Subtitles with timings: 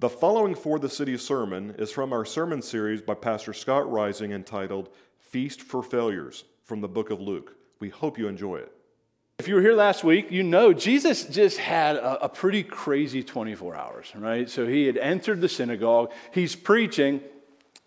[0.00, 5.60] The following 4TheCity sermon is from our sermon series by Pastor Scott Rising entitled Feast
[5.60, 7.56] for Failures from the book of Luke.
[7.80, 8.72] We hope you enjoy it.
[9.40, 13.24] If you were here last week, you know Jesus just had a, a, pretty crazy
[13.24, 14.48] 24 hours, right?
[14.48, 17.20] So he had entered the synagogue, he's preaching,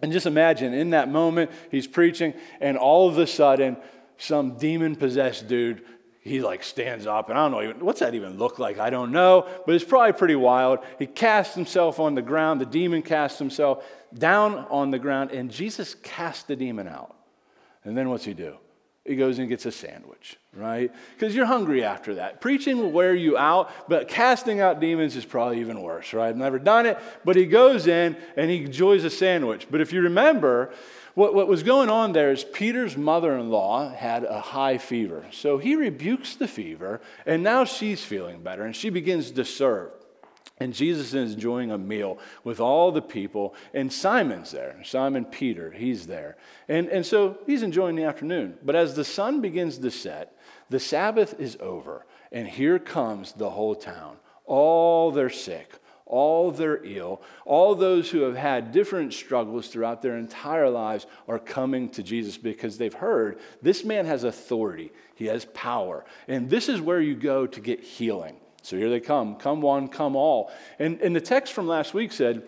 [0.01, 3.77] and just imagine in that moment, he's preaching, and all of a sudden,
[4.17, 5.81] some demon possessed dude
[6.21, 8.77] he like stands up and i don't know even what's that even look like?
[8.77, 10.79] I don't know but it's probably pretty wild.
[10.99, 15.51] He casts himself on the ground the demon casts himself down on the ground and
[15.51, 17.15] jesus casts the demon out.
[17.83, 18.57] And then what's he do?
[19.03, 20.91] He goes and gets a sandwich right?
[21.17, 22.41] Because you're hungry after that.
[22.41, 26.29] Preaching will wear you out but casting out demons is probably even worse right?
[26.29, 29.67] I've never done it but he goes in and he enjoys a sandwich.
[29.71, 30.71] But if you remember
[31.13, 35.25] what, what was going on there is Peter's mother in law had a high fever.
[35.31, 39.91] So he rebukes the fever, and now she's feeling better, and she begins to serve.
[40.57, 44.79] And Jesus is enjoying a meal with all the people, and Simon's there.
[44.83, 46.37] Simon Peter, he's there.
[46.69, 48.59] And, and so he's enjoying the afternoon.
[48.63, 50.37] But as the sun begins to set,
[50.69, 54.17] the Sabbath is over, and here comes the whole town.
[54.45, 55.79] All they're sick,
[56.11, 61.39] all they're ill, all those who have had different struggles throughout their entire lives are
[61.39, 66.67] coming to Jesus because they've heard this man has authority, he has power, and this
[66.67, 68.35] is where you go to get healing.
[68.61, 70.51] So here they come, come one, come all.
[70.77, 72.43] And, and the text from last week said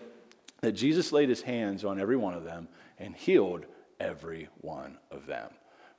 [0.60, 2.68] that Jesus laid his hands on every one of them
[2.98, 3.64] and healed
[3.98, 5.48] every one of them,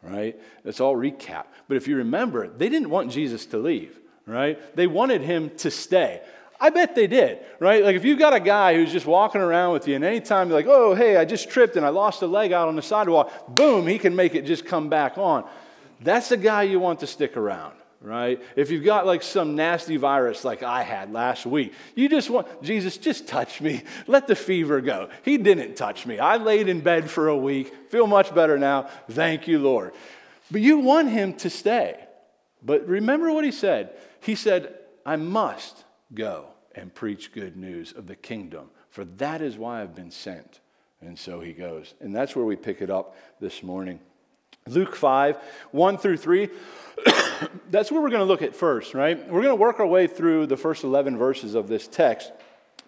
[0.03, 0.39] right?
[0.63, 1.45] That's all recap.
[1.67, 4.75] But if you remember, they didn't want Jesus to leave, right?
[4.75, 6.21] They wanted him to stay.
[6.59, 7.83] I bet they did, right?
[7.83, 10.57] Like if you've got a guy who's just walking around with you, and anytime you're
[10.57, 13.55] like, oh, hey, I just tripped and I lost a leg out on the sidewalk,
[13.55, 15.47] boom, he can make it just come back on.
[16.01, 18.41] That's the guy you want to stick around, right?
[18.55, 22.63] If you've got like some nasty virus like I had last week, you just want,
[22.63, 23.83] Jesus, just touch me.
[24.07, 25.09] Let the fever go.
[25.23, 26.19] He didn't touch me.
[26.19, 28.89] I laid in bed for a week, feel much better now.
[29.09, 29.93] Thank you, Lord.
[30.49, 31.99] But you want him to stay.
[32.63, 33.91] But remember what he said.
[34.21, 34.73] He said,
[35.05, 39.95] I must Go and preach good news of the kingdom, for that is why I've
[39.95, 40.59] been sent.
[41.01, 41.93] And so he goes.
[41.99, 43.99] And that's where we pick it up this morning.
[44.67, 45.37] Luke 5,
[45.71, 46.49] 1 through 3.
[47.69, 49.19] that's where we're going to look at first, right?
[49.27, 52.31] We're going to work our way through the first 11 verses of this text.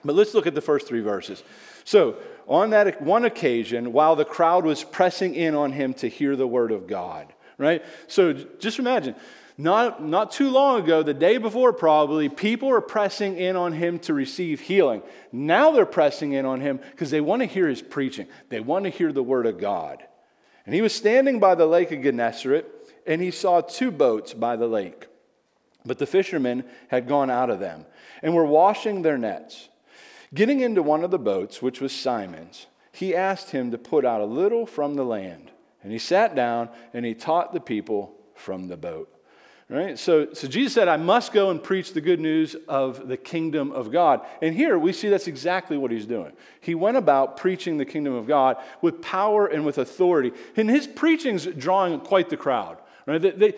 [0.03, 1.43] But let's look at the first three verses.
[1.83, 6.35] So, on that one occasion, while the crowd was pressing in on him to hear
[6.35, 7.83] the word of God, right?
[8.07, 9.15] So, just imagine
[9.57, 13.97] not, not too long ago, the day before probably, people are pressing in on him
[13.99, 15.01] to receive healing.
[15.31, 18.85] Now they're pressing in on him because they want to hear his preaching, they want
[18.85, 20.03] to hear the word of God.
[20.65, 22.65] And he was standing by the lake of Gennesaret,
[23.07, 25.07] and he saw two boats by the lake.
[25.85, 27.85] But the fishermen had gone out of them
[28.21, 29.69] and were washing their nets.
[30.33, 34.21] Getting into one of the boats, which was Simon's, he asked him to put out
[34.21, 35.51] a little from the land.
[35.81, 39.16] And he sat down and he taught the people from the boat.
[39.69, 39.99] Right?
[39.99, 43.73] So, so Jesus said, I must go and preach the good news of the kingdom
[43.73, 44.21] of God.
[44.41, 46.31] And here we see that's exactly what he's doing.
[46.61, 50.31] He went about preaching the kingdom of God with power and with authority.
[50.55, 52.77] And his preaching's drawing quite the crowd.
[53.05, 53.21] Right?
[53.21, 53.53] They, they,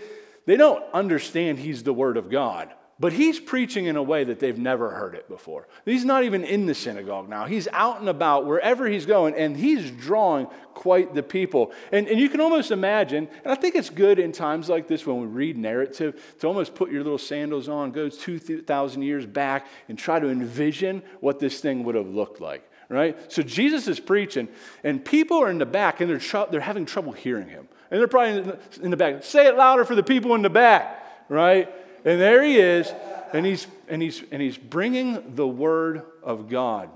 [0.47, 2.73] they don't understand he's the word of God.
[2.99, 5.69] But he's preaching in a way that they've never heard it before.
[5.85, 7.45] He's not even in the synagogue now.
[7.45, 11.71] He's out and about wherever he's going, and he's drawing quite the people.
[11.93, 15.07] And, and you can almost imagine, and I think it's good in times like this
[15.07, 19.67] when we read narrative to almost put your little sandals on, go 2,000 years back,
[19.87, 22.69] and try to envision what this thing would have looked like.
[22.89, 23.31] Right?
[23.31, 24.49] So Jesus is preaching,
[24.83, 27.69] and people are in the back, and they're, tr- they're having trouble hearing him.
[27.91, 29.23] And they're probably in the back.
[29.23, 31.71] Say it louder for the people in the back, right?
[32.05, 32.93] And there he is,
[33.33, 36.89] and he's, and he's, and he's bringing the word of God.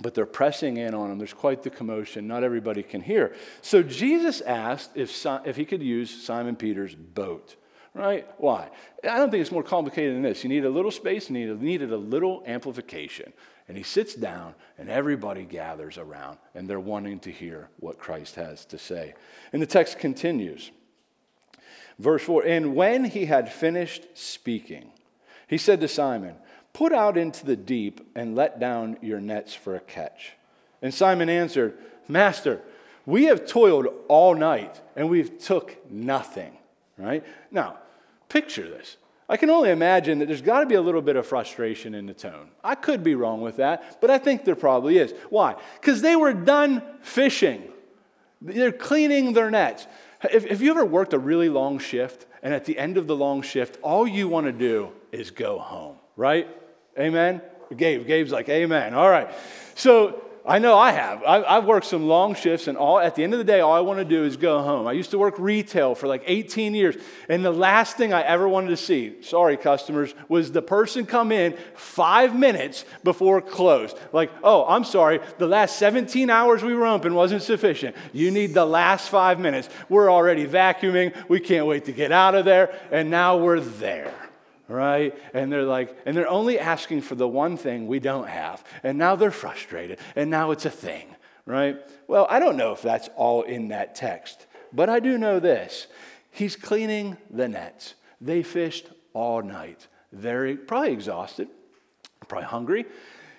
[0.00, 1.18] But they're pressing in on him.
[1.18, 2.26] There's quite the commotion.
[2.26, 3.34] Not everybody can hear.
[3.62, 7.56] So Jesus asked if, if he could use Simon Peter's boat.
[7.94, 8.28] Right?
[8.36, 8.68] Why?
[9.04, 10.44] I don't think it's more complicated than this.
[10.44, 13.32] You need a little space you needed a little amplification.
[13.68, 18.34] And he sits down, and everybody gathers around, and they're wanting to hear what Christ
[18.34, 19.14] has to say.
[19.52, 20.70] And the text continues.
[21.98, 24.90] Verse 4 And when he had finished speaking,
[25.48, 26.36] he said to Simon,
[26.72, 30.32] Put out into the deep and let down your nets for a catch.
[30.82, 32.60] And Simon answered, Master,
[33.06, 36.58] we have toiled all night and we've took nothing.
[36.98, 37.24] Right?
[37.50, 37.78] Now,
[38.28, 38.96] picture this.
[39.28, 42.06] I can only imagine that there's got to be a little bit of frustration in
[42.06, 42.50] the tone.
[42.62, 45.12] I could be wrong with that, but I think there probably is.
[45.30, 45.56] Why?
[45.80, 47.64] Because they were done fishing,
[48.40, 49.86] they're cleaning their nets.
[50.24, 53.16] If, if you ever worked a really long shift, and at the end of the
[53.16, 56.48] long shift, all you want to do is go home, right?
[56.98, 57.42] Amen?
[57.76, 58.06] Gabe.
[58.06, 58.94] Gabe's like, Amen.
[58.94, 59.30] All right.
[59.74, 61.24] So I know I have.
[61.24, 63.72] I, have worked some long shifts, and all at the end of the day, all
[63.72, 64.86] I want to do is go home.
[64.86, 66.94] I used to work retail for like 18 years,
[67.28, 71.32] and the last thing I ever wanted to see, sorry, customers, was the person come
[71.32, 73.92] in five minutes before close.
[74.12, 77.96] Like, oh, I'm sorry, the last 17 hours we were open wasn't sufficient.
[78.12, 79.68] You need the last five minutes.
[79.88, 81.28] We're already vacuuming.
[81.28, 84.25] We can't wait to get out of there, and now we're there
[84.68, 85.14] right?
[85.34, 88.64] And they're like, and they're only asking for the one thing we don't have.
[88.82, 91.14] And now they're frustrated, and now it's a thing,
[91.44, 91.78] right?
[92.08, 95.86] Well, I don't know if that's all in that text, but I do know this.
[96.30, 97.94] He's cleaning the nets.
[98.20, 99.88] They fished all night.
[100.12, 101.48] They're probably exhausted,
[102.28, 102.86] probably hungry.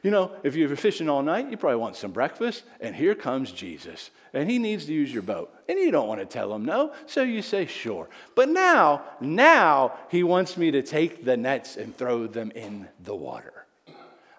[0.08, 3.52] You know, if you're fishing all night, you probably want some breakfast, and here comes
[3.52, 5.54] Jesus, and he needs to use your boat.
[5.68, 8.08] And you don't want to tell him no, so you say sure.
[8.34, 13.14] But now, now he wants me to take the nets and throw them in the
[13.14, 13.66] water.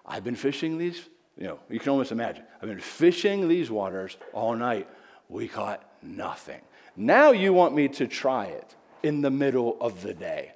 [0.07, 1.07] I've been fishing these,
[1.37, 2.45] you know, you can almost imagine.
[2.59, 4.87] I've been fishing these waters all night.
[5.29, 6.61] We caught nothing.
[6.95, 10.53] Now you want me to try it in the middle of the day.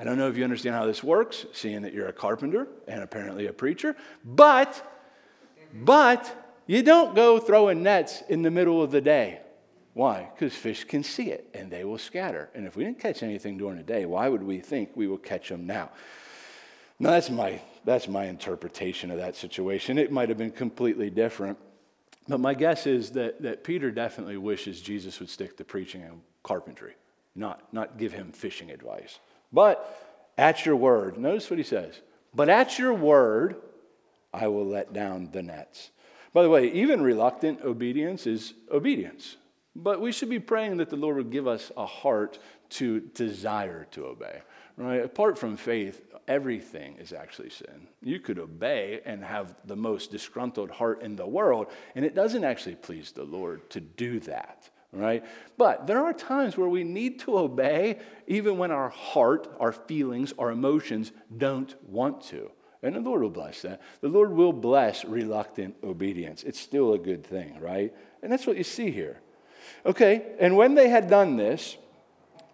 [0.00, 3.02] I don't know if you understand how this works, seeing that you're a carpenter and
[3.02, 3.94] apparently a preacher,
[4.24, 4.82] but,
[5.74, 9.40] but you don't go throwing nets in the middle of the day.
[9.92, 10.30] Why?
[10.34, 12.48] Because fish can see it and they will scatter.
[12.54, 15.18] And if we didn't catch anything during the day, why would we think we will
[15.18, 15.90] catch them now?
[16.98, 19.98] Now, that's my, that's my interpretation of that situation.
[19.98, 21.58] It might have been completely different.
[22.26, 26.22] But my guess is that, that Peter definitely wishes Jesus would stick to preaching and
[26.42, 26.94] carpentry,
[27.34, 29.18] not, not give him fishing advice.
[29.52, 32.00] But at your word, notice what he says.
[32.34, 33.56] But at your word,
[34.32, 35.90] I will let down the nets.
[36.32, 39.36] By the way, even reluctant obedience is obedience.
[39.74, 42.38] But we should be praying that the Lord would give us a heart
[42.70, 44.40] to desire to obey.
[44.76, 45.04] Right?
[45.04, 47.88] Apart from faith, everything is actually sin.
[48.02, 52.44] You could obey and have the most disgruntled heart in the world, and it doesn't
[52.44, 55.24] actually please the Lord to do that right?
[55.56, 60.32] But there are times where we need to obey even when our heart, our feelings,
[60.38, 62.50] our emotions don't want to.
[62.82, 63.80] And the Lord will bless that.
[64.00, 66.42] The Lord will bless reluctant obedience.
[66.42, 67.94] It's still a good thing, right?
[68.22, 69.20] And that's what you see here.
[69.84, 71.76] Okay, and when they had done this,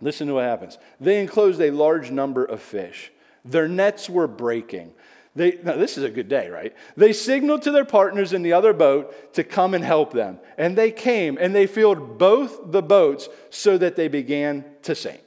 [0.00, 0.78] listen to what happens.
[1.00, 3.12] They enclosed a large number of fish.
[3.44, 4.92] Their nets were breaking.
[5.36, 6.74] They, now, this is a good day, right?
[6.96, 10.40] They signaled to their partners in the other boat to come and help them.
[10.56, 15.25] And they came and they filled both the boats so that they began to sink.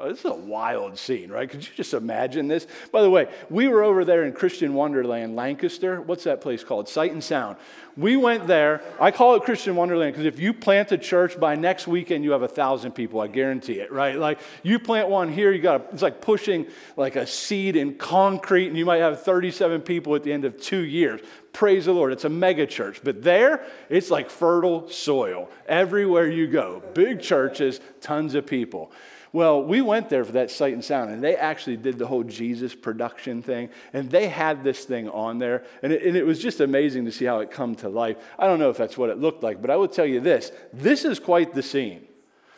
[0.00, 1.50] Oh, this is a wild scene, right?
[1.50, 2.68] Could you just imagine this?
[2.92, 6.00] By the way, we were over there in Christian Wonderland, Lancaster.
[6.00, 6.88] What's that place called?
[6.88, 7.56] Sight and Sound.
[7.96, 8.80] We went there.
[9.00, 12.30] I call it Christian Wonderland because if you plant a church by next weekend, you
[12.30, 13.20] have a thousand people.
[13.20, 14.16] I guarantee it, right?
[14.16, 18.68] Like you plant one here, you got it's like pushing like a seed in concrete,
[18.68, 21.20] and you might have 37 people at the end of two years.
[21.52, 22.12] Praise the Lord.
[22.12, 23.00] It's a mega church.
[23.02, 26.84] But there, it's like fertile soil everywhere you go.
[26.94, 28.92] Big churches, tons of people.
[29.38, 32.24] Well, we went there for that sight and sound, and they actually did the whole
[32.24, 36.42] Jesus production thing, and they had this thing on there, and it, and it, was
[36.42, 38.16] just amazing to see how it come to life.
[38.36, 40.50] I don't know if that's what it looked like, but I will tell you this:
[40.72, 42.04] this is quite the scene.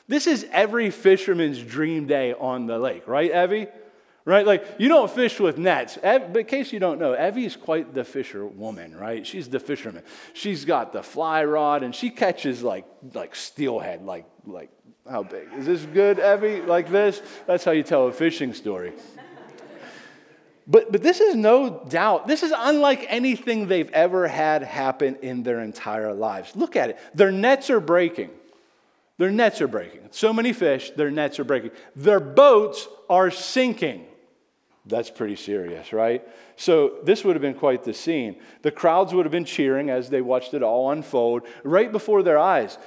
[0.09, 3.67] This is every fisherman's dream day on the lake, right, Evie?
[4.25, 4.47] Right?
[4.47, 5.99] Like, you don't fish with nets.
[6.03, 9.27] But in case you don't know, Evie's quite the fisher woman, right?
[9.27, 10.03] She's the fisherman.
[10.33, 14.71] She's got the fly rod and she catches like, like steelhead, like, like
[15.09, 15.49] how big?
[15.57, 16.63] Is this good, Evie?
[16.63, 17.23] Like this?
[17.47, 18.93] That's how you tell a fishing story.
[20.67, 25.43] But, but this is no doubt, this is unlike anything they've ever had happen in
[25.43, 26.55] their entire lives.
[26.55, 26.99] Look at it.
[27.13, 28.31] Their nets are breaking.
[29.19, 30.01] Their nets are breaking.
[30.13, 31.73] So many fish, their nets are breaking.
[31.97, 34.07] Their boats are sinking.
[34.87, 36.27] That's pretty serious, right?
[36.57, 38.37] So, this would have been quite the scene.
[38.63, 42.39] The crowds would have been cheering as they watched it all unfold right before their
[42.39, 42.79] eyes.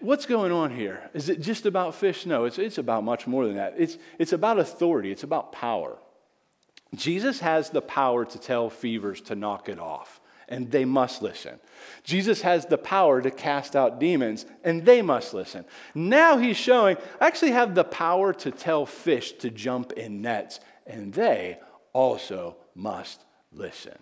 [0.00, 1.10] What's going on here?
[1.14, 2.26] Is it just about fish?
[2.26, 3.74] No, it's, it's about much more than that.
[3.76, 5.98] It's, it's about authority, it's about power.
[6.94, 11.58] Jesus has the power to tell fevers to knock it off, and they must listen.
[12.04, 15.64] Jesus has the power to cast out demons, and they must listen.
[15.94, 20.60] Now he's showing, I actually have the power to tell fish to jump in nets,
[20.86, 21.58] and they
[21.94, 23.98] also must listen.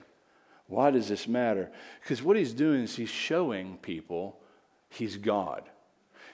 [0.67, 1.71] Why does this matter?
[2.03, 4.40] Because what he's doing is he's showing people
[4.91, 5.63] He's God.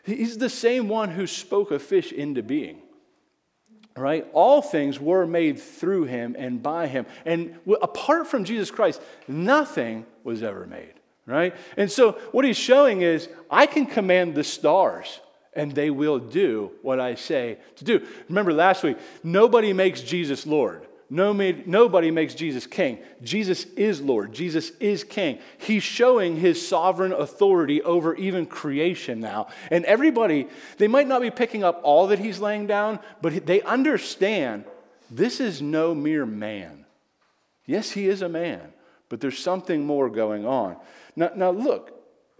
[0.02, 2.82] He's the same one who spoke a fish into being.
[3.96, 4.26] Right?
[4.34, 7.06] All things were made through him and by him.
[7.24, 10.92] And apart from Jesus Christ, nothing was ever made.
[11.24, 11.54] Right?
[11.76, 15.20] And so what he's showing is I can command the stars
[15.54, 18.06] and they will do what I say to do.
[18.28, 20.86] Remember last week, nobody makes Jesus Lord.
[21.08, 22.98] No, nobody makes Jesus king.
[23.22, 24.32] Jesus is Lord.
[24.32, 25.38] Jesus is king.
[25.58, 29.46] He's showing his sovereign authority over even creation now.
[29.70, 30.48] And everybody,
[30.78, 34.64] they might not be picking up all that he's laying down, but they understand
[35.08, 36.86] this is no mere man.
[37.66, 38.72] Yes, he is a man,
[39.08, 40.76] but there's something more going on.
[41.14, 41.92] Now, now look,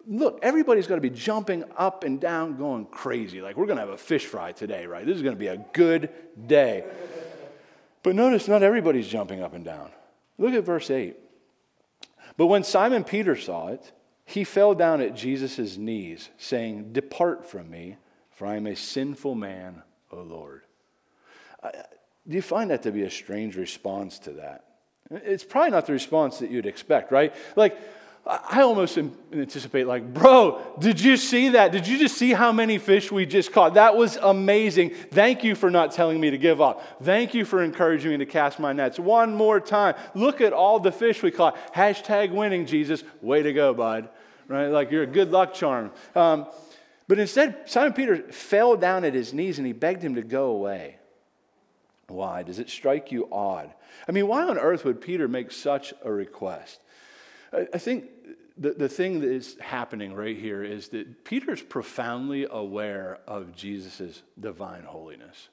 [0.06, 3.40] look, everybody's going to be jumping up and down, going crazy.
[3.40, 5.06] Like, we're going to have a fish fry today, right?
[5.06, 6.10] This is going to be a good
[6.46, 6.84] day.
[8.06, 9.90] But notice, not everybody's jumping up and down.
[10.38, 11.16] Look at verse 8.
[12.36, 13.90] But when Simon Peter saw it,
[14.24, 17.96] he fell down at Jesus' knees, saying, Depart from me,
[18.30, 19.82] for I am a sinful man,
[20.12, 20.62] O Lord.
[21.64, 24.66] do you find that to be a strange response to that?
[25.10, 27.34] It's probably not the response that you'd expect, right?
[27.56, 27.76] Like,
[28.28, 31.70] I almost anticipate, like, bro, did you see that?
[31.70, 33.74] Did you just see how many fish we just caught?
[33.74, 34.94] That was amazing.
[35.12, 36.82] Thank you for not telling me to give up.
[37.04, 38.98] Thank you for encouraging me to cast my nets.
[38.98, 39.94] One more time.
[40.14, 41.72] Look at all the fish we caught.
[41.72, 43.04] Hashtag winning, Jesus.
[43.22, 44.08] Way to go, bud.
[44.48, 44.66] Right?
[44.66, 45.92] Like, you're a good luck charm.
[46.16, 46.48] Um,
[47.06, 50.46] but instead, Simon Peter fell down at his knees and he begged him to go
[50.46, 50.98] away.
[52.08, 52.42] Why?
[52.42, 53.72] Does it strike you odd?
[54.08, 56.80] I mean, why on earth would Peter make such a request?
[57.72, 58.06] I think
[58.58, 64.22] the, the thing that is happening right here is that Peter's profoundly aware of Jesus'
[64.38, 65.48] divine holiness.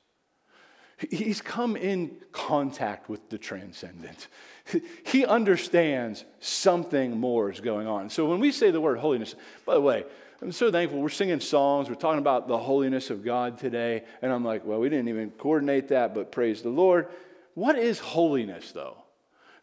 [1.09, 4.27] He's come in contact with the transcendent.
[5.05, 8.09] He understands something more is going on.
[8.09, 10.05] So when we say the word holiness, by the way,
[10.41, 11.01] I'm so thankful.
[11.01, 11.89] We're singing songs.
[11.89, 14.03] We're talking about the holiness of God today.
[14.21, 17.07] And I'm like, well, we didn't even coordinate that, but praise the Lord.
[17.55, 19.02] What is holiness, though?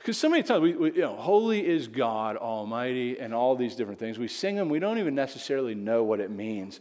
[0.00, 3.76] Because so many times, we, we, you know, holy is God Almighty and all these
[3.76, 4.18] different things.
[4.18, 6.80] We sing them, we don't even necessarily know what it means.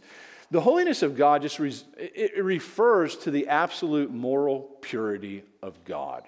[0.50, 1.60] The holiness of God just
[1.96, 6.24] it refers to the absolute moral purity of God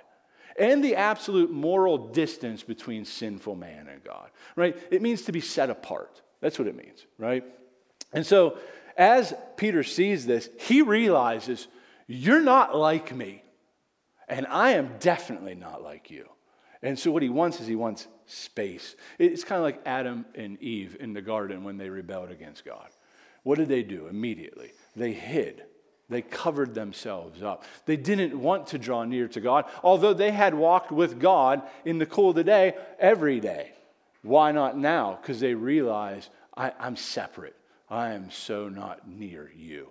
[0.59, 4.77] and the absolute moral distance between sinful man and God, right?
[4.91, 6.21] It means to be set apart.
[6.41, 7.43] That's what it means, right?
[8.13, 8.59] And so,
[8.97, 11.67] as Peter sees this, he realizes,
[12.07, 13.43] You're not like me,
[14.29, 16.29] and I am definitely not like you.
[16.83, 18.97] And so what he wants is he wants space.
[19.19, 22.89] It's kind of like Adam and Eve in the garden when they rebelled against God.
[23.45, 24.73] What did they do immediately?
[24.97, 25.65] They hid.
[26.09, 27.65] They covered themselves up.
[27.87, 31.99] They didn't want to draw near to God, although they had walked with God in
[31.99, 33.73] the cool of the day every day.
[34.23, 35.19] Why not now?
[35.21, 37.57] Because they realize I, am separate.
[37.89, 39.89] I am so not near you.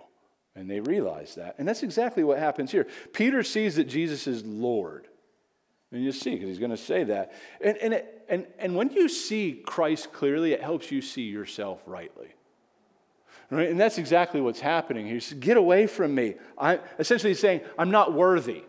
[0.54, 1.56] And they realize that.
[1.58, 2.86] And that's exactly what happens here.
[3.12, 5.08] Peter sees that Jesus is Lord.
[5.92, 7.32] And you see, because he's going to say that.
[7.60, 11.82] And, and, it, and, and when you see Christ clearly, it helps you see yourself
[11.86, 12.28] rightly.
[13.50, 13.68] Right?
[13.68, 15.06] And that's exactly what's happening.
[15.06, 16.36] He says, Get away from me.
[16.56, 18.64] I, essentially, he's saying, I'm not worthy.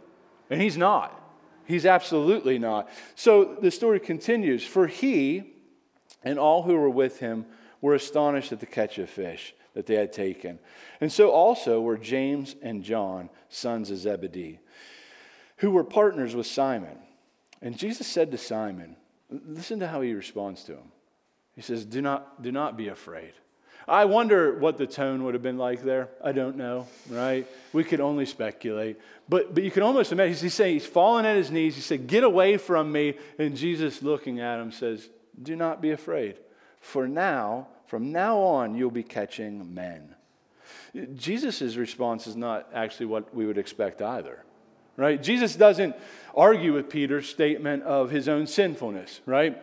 [0.49, 1.17] And he's not.
[1.65, 2.89] He's absolutely not.
[3.15, 5.53] So the story continues For he
[6.21, 7.45] and all who were with him
[7.79, 10.59] were astonished at the catch of fish that they had taken.
[10.99, 14.59] And so also were James and John, sons of Zebedee,
[15.57, 16.97] who were partners with Simon.
[17.63, 18.97] And Jesus said to Simon,
[19.31, 20.91] listen to how he responds to him.
[21.55, 23.31] He says, Do not, do not be afraid.
[23.87, 26.09] I wonder what the tone would have been like there.
[26.23, 27.47] I don't know, right?
[27.71, 28.99] We could only speculate.
[29.27, 31.75] But, but you can almost imagine, he's saying, he's fallen at his knees.
[31.75, 33.15] He said, Get away from me.
[33.39, 35.09] And Jesus, looking at him, says,
[35.41, 36.35] Do not be afraid.
[36.81, 40.15] For now, from now on, you'll be catching men.
[41.15, 44.43] Jesus' response is not actually what we would expect either
[44.97, 45.21] right?
[45.21, 45.95] Jesus doesn't
[46.35, 49.61] argue with Peter's statement of his own sinfulness, right?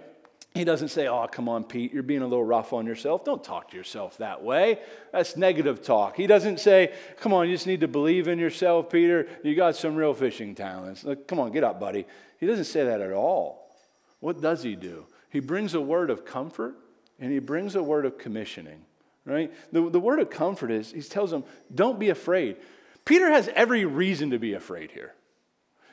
[0.54, 3.24] He doesn't say, Oh, come on, Pete, you're being a little rough on yourself.
[3.24, 4.80] Don't talk to yourself that way.
[5.12, 6.16] That's negative talk.
[6.16, 9.28] He doesn't say, Come on, you just need to believe in yourself, Peter.
[9.44, 11.04] You got some real fishing talents.
[11.28, 12.06] Come on, get up, buddy.
[12.38, 13.70] He doesn't say that at all.
[14.18, 15.06] What does he do?
[15.30, 16.74] He brings a word of comfort
[17.20, 18.80] and he brings a word of commissioning,
[19.24, 19.52] right?
[19.72, 22.56] The, the word of comfort is, he tells them, Don't be afraid.
[23.04, 25.14] Peter has every reason to be afraid here.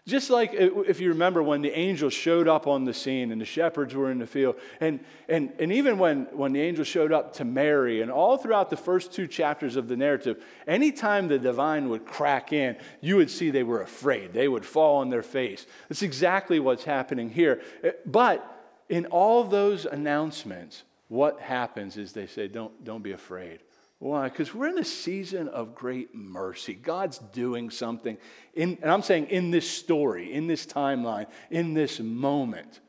[0.07, 3.45] Just like if you remember when the angels showed up on the scene and the
[3.45, 7.33] shepherds were in the field, and, and, and even when, when the angels showed up
[7.33, 11.89] to Mary, and all throughout the first two chapters of the narrative, anytime the divine
[11.89, 14.31] would crack in, you would see they were afraid.
[14.31, 15.65] They would fall on their face.
[15.89, 17.61] That's exactly what's happening here.
[17.83, 23.59] Eh, but in all those announcements, what happens is they say, Don't, don't be afraid.
[23.99, 24.29] Why?
[24.29, 26.75] Because we're in a season of great mercy.
[26.75, 28.17] God's doing something.
[28.53, 32.79] In, and I'm saying in this story, in this timeline, in this moment.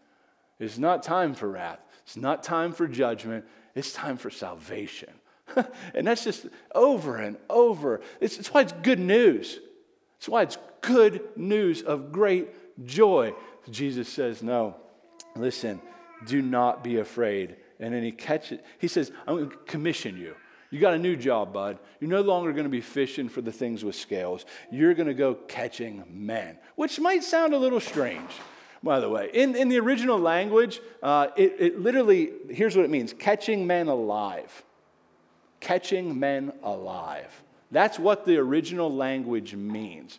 [0.58, 1.78] It's not time for wrath.
[2.04, 3.46] It's not time for judgment.
[3.74, 5.10] It's time for salvation.
[5.94, 8.00] and that's just over and over.
[8.20, 9.60] It's, it's why it's good news.
[10.18, 12.48] It's why it's good news of great
[12.84, 13.34] joy.
[13.70, 14.76] Jesus says, No,
[15.36, 15.80] listen,
[16.26, 17.56] do not be afraid.
[17.80, 20.34] And then he catches, he says, I'm going to commission you.
[20.70, 21.78] You got a new job, bud.
[21.98, 24.44] You're no longer going to be fishing for the things with scales.
[24.70, 28.30] You're going to go catching men, which might sound a little strange,
[28.82, 29.30] by the way.
[29.32, 33.88] In, in the original language, uh, it, it literally, here's what it means catching men
[33.88, 34.62] alive.
[35.60, 37.42] Catching men alive.
[37.70, 40.18] That's what the original language means.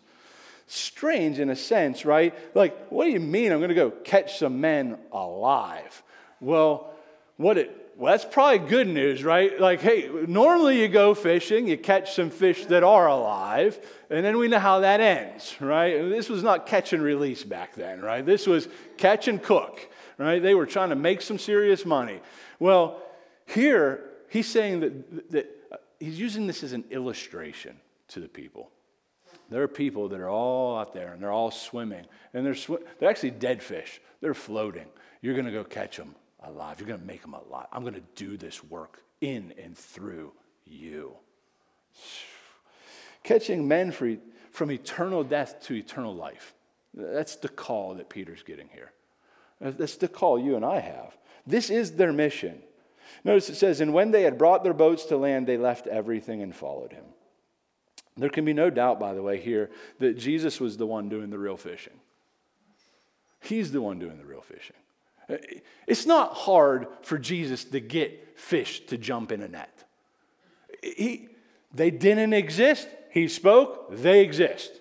[0.66, 2.34] Strange in a sense, right?
[2.54, 6.02] Like, what do you mean I'm going to go catch some men alive?
[6.40, 6.92] Well,
[7.36, 9.60] what it well, that's probably good news, right?
[9.60, 13.78] Like, hey, normally you go fishing, you catch some fish that are alive,
[14.08, 16.08] and then we know how that ends, right?
[16.08, 18.24] This was not catch and release back then, right?
[18.24, 20.42] This was catch and cook, right?
[20.42, 22.20] They were trying to make some serious money.
[22.58, 23.02] Well,
[23.44, 27.76] here, he's saying that, that uh, he's using this as an illustration
[28.08, 28.70] to the people.
[29.50, 32.80] There are people that are all out there and they're all swimming, and they're, sw-
[32.98, 34.00] they're actually dead fish.
[34.22, 34.86] They're floating.
[35.20, 36.78] You're going to go catch them alive.
[36.78, 37.66] You're going to make them alive.
[37.72, 40.32] I'm going to do this work in and through
[40.66, 41.14] you.
[43.22, 46.54] Catching men from eternal death to eternal life.
[46.94, 48.92] That's the call that Peter's getting here.
[49.60, 51.16] That's the call you and I have.
[51.46, 52.62] This is their mission.
[53.24, 56.42] Notice it says, And when they had brought their boats to land, they left everything
[56.42, 57.04] and followed him.
[58.16, 61.30] There can be no doubt, by the way, here that Jesus was the one doing
[61.30, 61.94] the real fishing.
[63.40, 64.76] He's the one doing the real fishing.
[65.86, 69.84] It's not hard for Jesus to get fish to jump in a net.
[70.82, 71.28] He,
[71.72, 72.88] they didn't exist.
[73.10, 74.72] He spoke, they exist.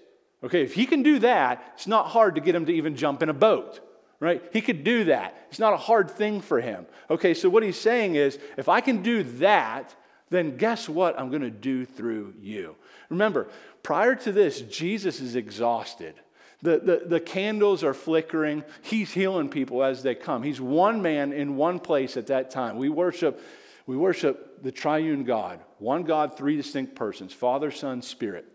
[0.44, 3.22] Okay, if he can do that, it's not hard to get him to even jump
[3.22, 3.82] in a boat,
[4.20, 4.42] right?
[4.54, 5.36] He could do that.
[5.50, 6.86] It's not a hard thing for him.
[7.10, 9.94] Okay, so what he's saying is if I can do that,
[10.30, 12.76] then guess what I'm going to do through you?
[13.10, 13.48] Remember,
[13.84, 16.16] prior to this, Jesus is exhausted.
[16.62, 18.64] The, the, the candles are flickering.
[18.82, 20.44] He's healing people as they come.
[20.44, 22.78] He's one man in one place at that time.
[22.78, 23.42] We worship,
[23.86, 28.46] we worship the triune God, one God, three distinct persons Father, Son, Spirit.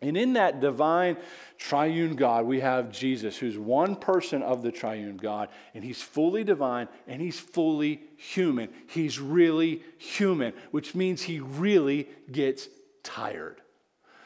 [0.00, 1.16] And in that divine
[1.56, 6.44] triune God, we have Jesus, who's one person of the triune God, and he's fully
[6.44, 8.70] divine and he's fully human.
[8.88, 12.68] He's really human, which means he really gets
[13.02, 13.62] tired.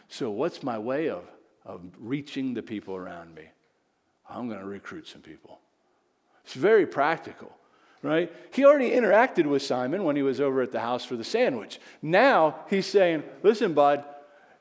[0.09, 1.25] So, what's my way of
[1.69, 3.45] of reaching the people around me.
[4.29, 5.61] I'm going to recruit some people.
[6.45, 7.53] It's very practical,
[8.03, 8.33] right?
[8.53, 11.79] He already interacted with Simon when he was over at the house for the sandwich.
[12.01, 14.05] Now he's saying, Listen, bud,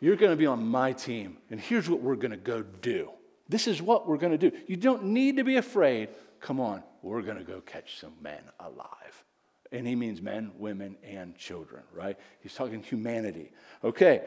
[0.02, 3.10] you're going to be on my team, and here's what we're going to go do.
[3.50, 4.56] This is what we're going to do.
[4.68, 6.10] You don't need to be afraid.
[6.42, 9.24] Come on, we're going to go catch some men alive.
[9.72, 12.18] And he means men, women, and children, right?
[12.42, 13.52] He's talking humanity.
[13.84, 14.24] Okay.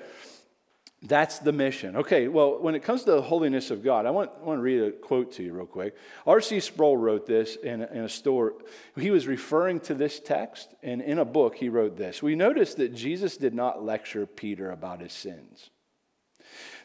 [1.03, 1.97] That's the mission.
[1.97, 4.63] Okay, well, when it comes to the holiness of God, I want, I want to
[4.63, 5.97] read a quote to you real quick.
[6.27, 6.61] R.C.
[6.61, 8.55] Sproul wrote this in, in a store.
[8.97, 12.23] He was referring to this text, and in a book, he wrote this.
[12.23, 15.71] We notice that Jesus did not lecture Peter about his sins.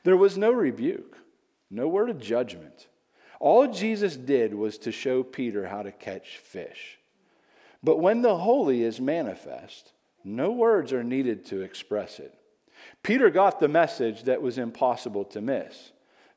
[0.03, 1.17] There was no rebuke,
[1.69, 2.87] no word of judgment.
[3.41, 6.99] All Jesus did was to show Peter how to catch fish.
[7.83, 9.91] But when the holy is manifest,
[10.23, 12.33] no words are needed to express it.
[13.03, 15.91] Peter got the message that was impossible to miss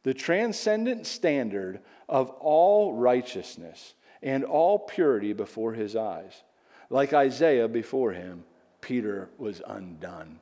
[0.04, 6.44] the transcendent standard of all righteousness and all purity before his eyes.
[6.88, 8.44] Like Isaiah before him,
[8.80, 10.40] Peter was undone.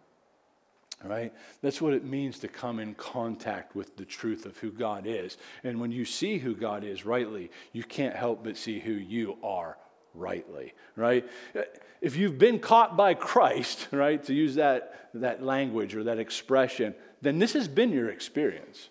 [1.04, 1.32] Right?
[1.62, 5.36] That's what it means to come in contact with the truth of who God is.
[5.62, 9.36] And when you see who God is rightly, you can't help but see who you
[9.42, 9.76] are
[10.16, 11.28] rightly, right?
[12.00, 16.94] If you've been caught by Christ, right, to use that, that language or that expression,
[17.22, 18.88] then this has been your experience.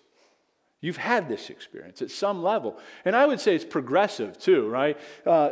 [0.80, 2.78] You've had this experience at some level.
[3.04, 4.98] And I would say it's progressive too, right?
[5.24, 5.50] Uh,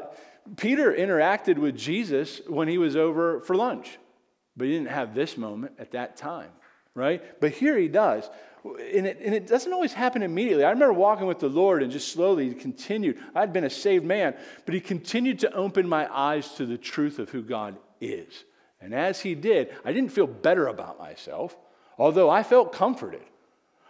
[0.56, 3.98] Peter interacted with Jesus when he was over for lunch,
[4.56, 6.50] but he didn't have this moment at that time,
[6.94, 7.40] right?
[7.40, 8.28] But here he does
[8.64, 10.64] and it, and it doesn't always happen immediately.
[10.64, 13.18] I remember walking with the Lord and just slowly he continued.
[13.34, 17.18] I'd been a saved man, but he continued to open my eyes to the truth
[17.18, 18.44] of who God is.
[18.80, 21.56] And as he did, I didn't feel better about myself,
[21.98, 23.22] although I felt comforted.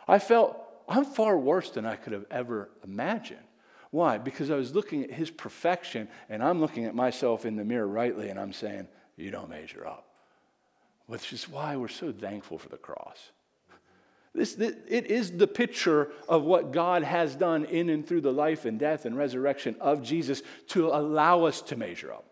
[0.08, 3.40] I felt I'm far worse than I could have ever imagined.
[3.90, 4.18] Why?
[4.18, 7.86] Because I was looking at his perfection and I'm looking at myself in the mirror
[7.86, 10.13] rightly and I'm saying, You don't measure up.
[11.06, 13.30] Which is why we're so thankful for the cross.
[14.34, 18.64] This, it is the picture of what God has done in and through the life
[18.64, 22.24] and death and resurrection of Jesus to allow us to measure up.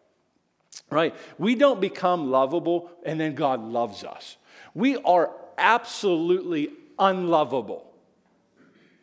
[0.90, 1.14] Right?
[1.38, 4.36] We don't become lovable and then God loves us.
[4.74, 7.86] We are absolutely unlovable.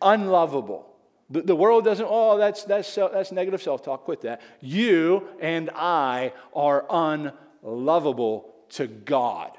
[0.02, 0.94] Unlovable.
[1.30, 4.04] The, the world doesn't, oh, that's, that's, that's negative self talk.
[4.04, 4.42] Quit that.
[4.60, 9.59] You and I are unlovable to God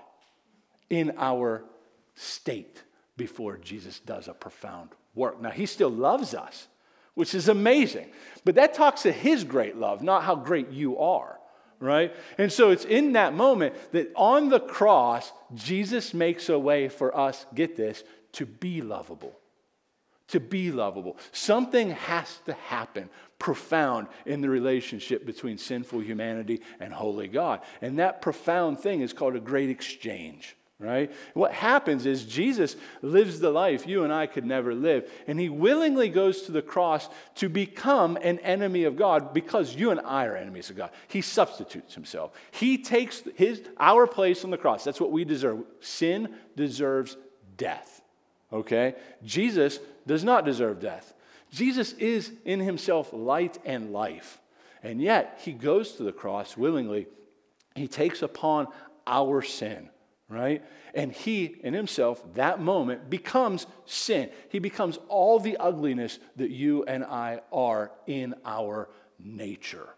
[0.90, 1.64] in our
[2.14, 2.82] state
[3.16, 5.40] before Jesus does a profound work.
[5.40, 6.68] Now, he still loves us,
[7.14, 8.10] which is amazing.
[8.44, 11.38] But that talks to his great love, not how great you are,
[11.78, 12.14] right?
[12.36, 17.16] And so it's in that moment that on the cross, Jesus makes a way for
[17.16, 19.40] us, get this, to be lovable
[20.30, 21.16] to be lovable.
[21.32, 27.60] Something has to happen profound in the relationship between sinful humanity and holy God.
[27.82, 31.12] And that profound thing is called a great exchange, right?
[31.34, 35.50] What happens is Jesus lives the life you and I could never live, and he
[35.50, 40.24] willingly goes to the cross to become an enemy of God because you and I
[40.24, 40.90] are enemies of God.
[41.08, 42.32] He substitutes himself.
[42.50, 44.82] He takes his our place on the cross.
[44.82, 45.64] That's what we deserve.
[45.80, 47.16] Sin deserves
[47.56, 48.00] death.
[48.52, 48.94] Okay?
[49.22, 51.12] Jesus does not deserve death.
[51.52, 54.40] Jesus is in himself light and life.
[54.82, 57.06] And yet, he goes to the cross willingly.
[57.74, 58.68] He takes upon
[59.06, 59.90] our sin,
[60.30, 60.64] right?
[60.94, 64.30] And he, in himself, that moment, becomes sin.
[64.48, 68.88] He becomes all the ugliness that you and I are in our
[69.18, 69.88] nature,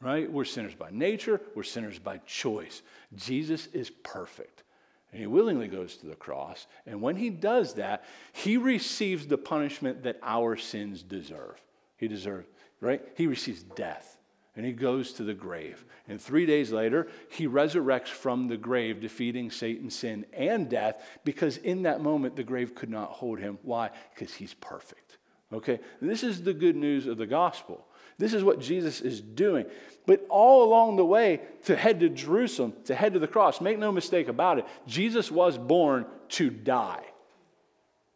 [0.00, 0.30] right?
[0.30, 2.82] We're sinners by nature, we're sinners by choice.
[3.16, 4.62] Jesus is perfect.
[5.10, 6.66] And he willingly goes to the cross.
[6.84, 11.58] And when he does that, he receives the punishment that our sins deserve.
[11.96, 12.46] He deserves,
[12.80, 13.02] right?
[13.16, 14.18] He receives death.
[14.56, 15.84] And he goes to the grave.
[16.08, 21.58] And three days later, he resurrects from the grave, defeating Satan, sin, and death, because
[21.58, 23.58] in that moment, the grave could not hold him.
[23.62, 23.90] Why?
[24.14, 25.18] Because he's perfect.
[25.52, 25.78] Okay?
[26.00, 27.86] And this is the good news of the gospel.
[28.18, 29.66] This is what Jesus is doing.
[30.06, 33.78] But all along the way to head to Jerusalem, to head to the cross, make
[33.78, 37.04] no mistake about it, Jesus was born to die.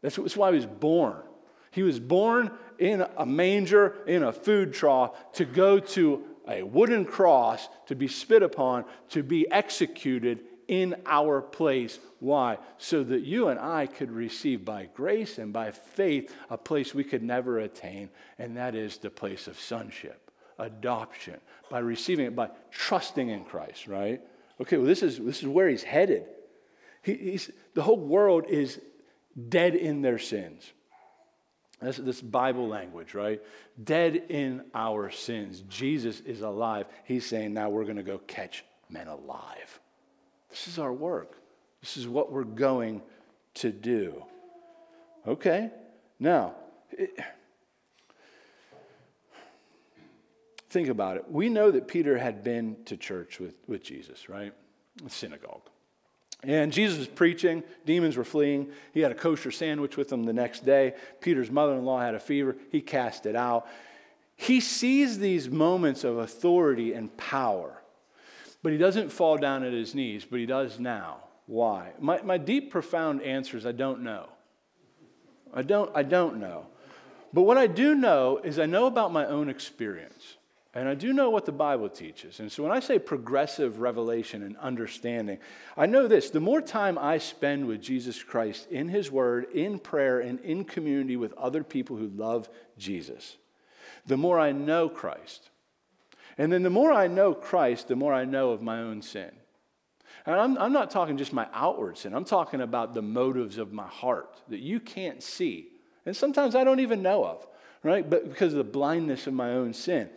[0.01, 1.21] That's why he was born.
[1.71, 7.05] He was born in a manger, in a food trough, to go to a wooden
[7.05, 11.99] cross, to be spit upon, to be executed in our place.
[12.19, 12.59] Why?
[12.79, 17.05] So that you and I could receive by grace and by faith a place we
[17.05, 22.51] could never attain, and that is the place of sonship, adoption, by receiving it, by
[22.71, 24.21] trusting in Christ, right?
[24.61, 26.25] Okay, well, this is, this is where he's headed.
[27.03, 28.81] He, he's, the whole world is
[29.49, 30.73] dead in their sins.
[31.81, 33.41] This, this Bible language, right?
[33.83, 35.63] Dead in our sins.
[35.69, 36.87] Jesus is alive.
[37.05, 39.81] He's saying, now we're going to go catch men alive.
[40.51, 41.41] This is our work.
[41.81, 43.01] This is what we're going
[43.55, 44.23] to do.
[45.27, 45.71] Okay?
[46.19, 46.55] Now,
[46.91, 47.19] it,
[50.69, 51.31] think about it.
[51.31, 54.53] We know that Peter had been to church with, with Jesus, right?
[55.03, 55.63] The synagogue.
[56.43, 58.71] And Jesus was preaching, demons were fleeing.
[58.95, 60.95] He had a kosher sandwich with him the next day.
[61.21, 63.67] Peter's mother in law had a fever, he cast it out.
[64.37, 67.81] He sees these moments of authority and power
[68.63, 71.25] but he doesn't fall down at his knees, but he does now.
[71.47, 71.93] Why?
[71.99, 74.29] My, my deep, profound answer is I don't know.
[75.53, 76.67] I don't, I don't know.
[77.33, 80.37] But what I do know is I know about my own experience.
[80.73, 82.39] And I do know what the Bible teaches.
[82.39, 85.39] And so when I say progressive revelation and understanding,
[85.77, 89.81] I know this the more time I spend with Jesus Christ in His Word, in
[89.81, 93.37] prayer, and in community with other people who love Jesus,
[94.07, 95.51] the more I know Christ.
[96.39, 99.31] And then the more I know Christ, the more I know of my own sin.
[100.25, 103.73] And I'm, I'm not talking just my outward sin, I'm talking about the motives of
[103.73, 105.69] my heart that you can't see.
[106.07, 107.45] And sometimes I don't even know of,
[107.83, 108.09] right?
[108.09, 110.09] But because of the blindness of my own sin.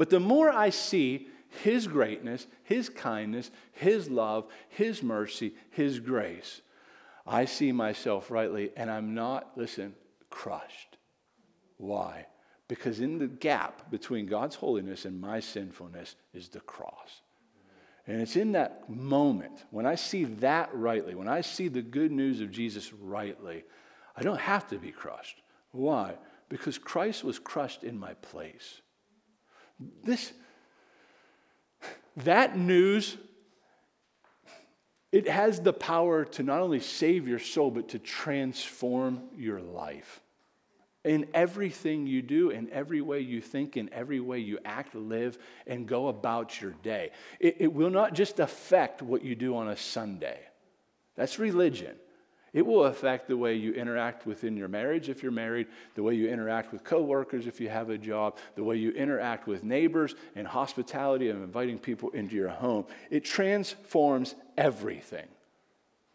[0.00, 1.28] But the more I see
[1.62, 6.62] His greatness, His kindness, His love, His mercy, His grace,
[7.26, 9.94] I see myself rightly and I'm not, listen,
[10.30, 10.96] crushed.
[11.76, 12.28] Why?
[12.66, 17.20] Because in the gap between God's holiness and my sinfulness is the cross.
[18.06, 22.10] And it's in that moment, when I see that rightly, when I see the good
[22.10, 23.64] news of Jesus rightly,
[24.16, 25.42] I don't have to be crushed.
[25.72, 26.14] Why?
[26.48, 28.80] Because Christ was crushed in my place.
[30.04, 30.32] This,
[32.18, 33.16] that news,
[35.12, 40.20] it has the power to not only save your soul, but to transform your life
[41.04, 45.38] in everything you do, in every way you think, in every way you act, live,
[45.66, 47.10] and go about your day.
[47.38, 50.38] It, it, will not just affect what you do on a Sunday.
[51.16, 51.96] That's religion.
[52.52, 56.14] It will affect the way you interact within your marriage if you're married, the way
[56.14, 60.14] you interact with coworkers if you have a job, the way you interact with neighbors
[60.34, 62.86] and hospitality and inviting people into your home.
[63.08, 65.28] It transforms everything.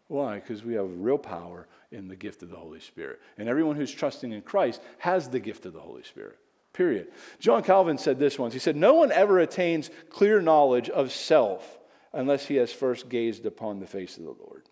[0.08, 0.36] Why?
[0.36, 3.20] Because we have real power in the gift of the Holy Spirit.
[3.38, 6.38] And everyone who's trusting in Christ has the gift of the Holy Spirit.
[6.74, 7.08] Period.
[7.40, 8.52] John Calvin said this once.
[8.52, 11.78] He said, No one ever attains clear knowledge of self
[12.12, 14.64] unless he has first gazed upon the face of the Lord.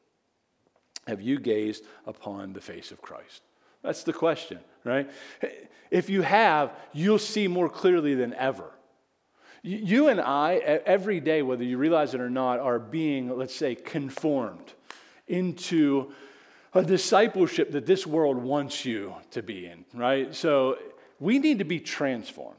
[1.06, 3.42] Have you gazed upon the face of Christ?
[3.82, 5.10] That's the question, right?
[5.90, 8.70] If you have, you'll see more clearly than ever.
[9.62, 13.74] You and I, every day, whether you realize it or not, are being, let's say,
[13.74, 14.72] conformed
[15.26, 16.12] into
[16.74, 20.34] a discipleship that this world wants you to be in, right?
[20.34, 20.78] So
[21.20, 22.58] we need to be transformed,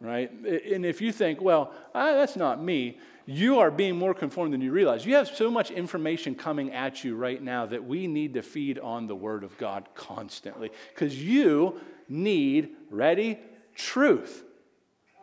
[0.00, 0.30] right?
[0.30, 4.70] And if you think, well, that's not me, you are being more conformed than you
[4.70, 5.04] realize.
[5.04, 8.78] You have so much information coming at you right now that we need to feed
[8.78, 13.38] on the Word of God constantly because you need, ready,
[13.74, 14.44] truth.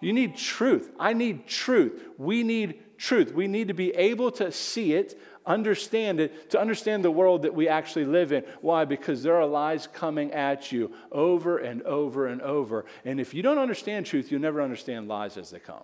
[0.01, 0.91] You need truth.
[0.99, 2.09] I need truth.
[2.17, 3.33] We need truth.
[3.33, 7.53] We need to be able to see it, understand it, to understand the world that
[7.53, 8.43] we actually live in.
[8.59, 8.83] Why?
[8.83, 12.83] Because there are lies coming at you over and over and over.
[13.05, 15.83] And if you don't understand truth, you'll never understand lies as they come.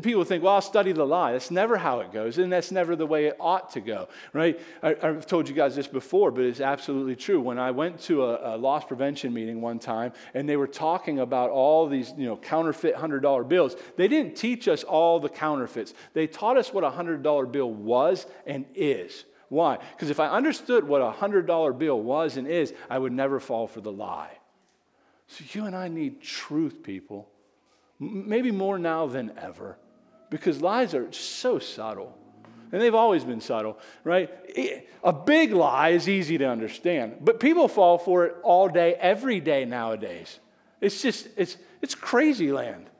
[0.00, 1.32] People think, well, I'll study the lie.
[1.32, 4.58] That's never how it goes, and that's never the way it ought to go, right?
[4.82, 7.38] I, have told you guys this before, but it's absolutely true.
[7.38, 11.18] When I went to a, a, loss prevention meeting one time, and they were talking
[11.18, 15.92] about all these, you know, counterfeit $100 bills, they didn't teach us all the counterfeits.
[16.14, 19.26] They taught us what a $100 bill was and is.
[19.50, 19.78] Why?
[19.94, 23.66] Because if I understood what a $100 bill was and is, I would never fall
[23.66, 24.38] for the lie.
[25.26, 27.28] So you and I need truth, people
[27.98, 29.76] maybe more now than ever,
[30.30, 32.16] because lies are so subtle.
[32.70, 34.30] And they've always been subtle, right?
[35.02, 39.40] A big lie is easy to understand, but people fall for it all day, every
[39.40, 40.38] day nowadays.
[40.80, 42.90] It's just, it's, it's crazy land.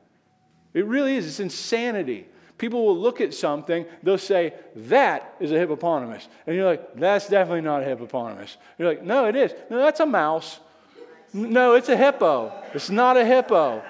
[0.73, 1.27] It really is.
[1.27, 2.27] It's insanity.
[2.57, 6.27] People will look at something, they'll say, that is a hippopotamus.
[6.45, 8.57] And you're like, that's definitely not a hippopotamus.
[8.77, 9.53] You're like, no, it is.
[9.69, 10.59] No, that's a mouse.
[11.31, 12.51] No, it's a hippo.
[12.73, 13.81] It's not a hippo.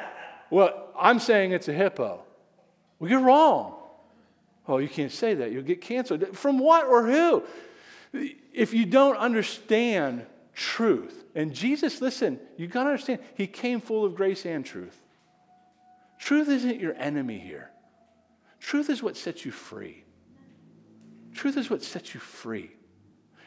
[0.51, 2.23] Well, I'm saying it's a hippo.
[2.99, 3.75] Well, you're wrong.
[4.67, 5.51] Oh, you can't say that.
[5.51, 6.37] You'll get canceled.
[6.37, 7.43] From what or who?
[8.53, 14.03] If you don't understand truth, and Jesus, listen, you got to understand, he came full
[14.05, 14.99] of grace and truth.
[16.19, 17.71] Truth isn't your enemy here.
[18.59, 20.03] Truth is what sets you free.
[21.33, 22.71] Truth is what sets you free.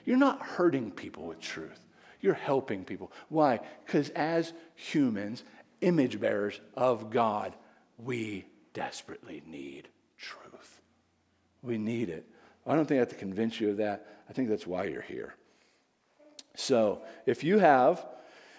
[0.05, 1.87] You're not hurting people with truth.
[2.21, 3.13] You're helping people.
[3.29, 3.61] Why?
[3.85, 5.45] Because as humans,
[5.83, 7.55] image bearers of God,
[7.99, 10.81] we desperately need truth.
[11.63, 12.27] We need it.
[12.67, 14.07] I don't think I have to convince you of that.
[14.29, 15.35] I think that's why you're here.
[16.55, 18.07] So, if you have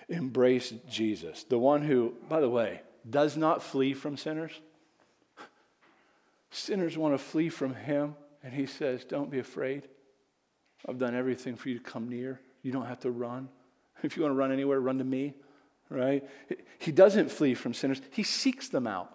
[0.09, 4.51] embraced Jesus, the one who, by the way, does not flee from sinners,
[6.51, 9.87] sinners want to flee from him, and he says, Don't be afraid.
[10.87, 12.41] I've done everything for you to come near.
[12.61, 13.49] You don't have to run.
[14.03, 15.33] If you want to run anywhere, run to me
[15.93, 16.27] right?
[16.79, 19.13] He doesn't flee from sinners, he seeks them out.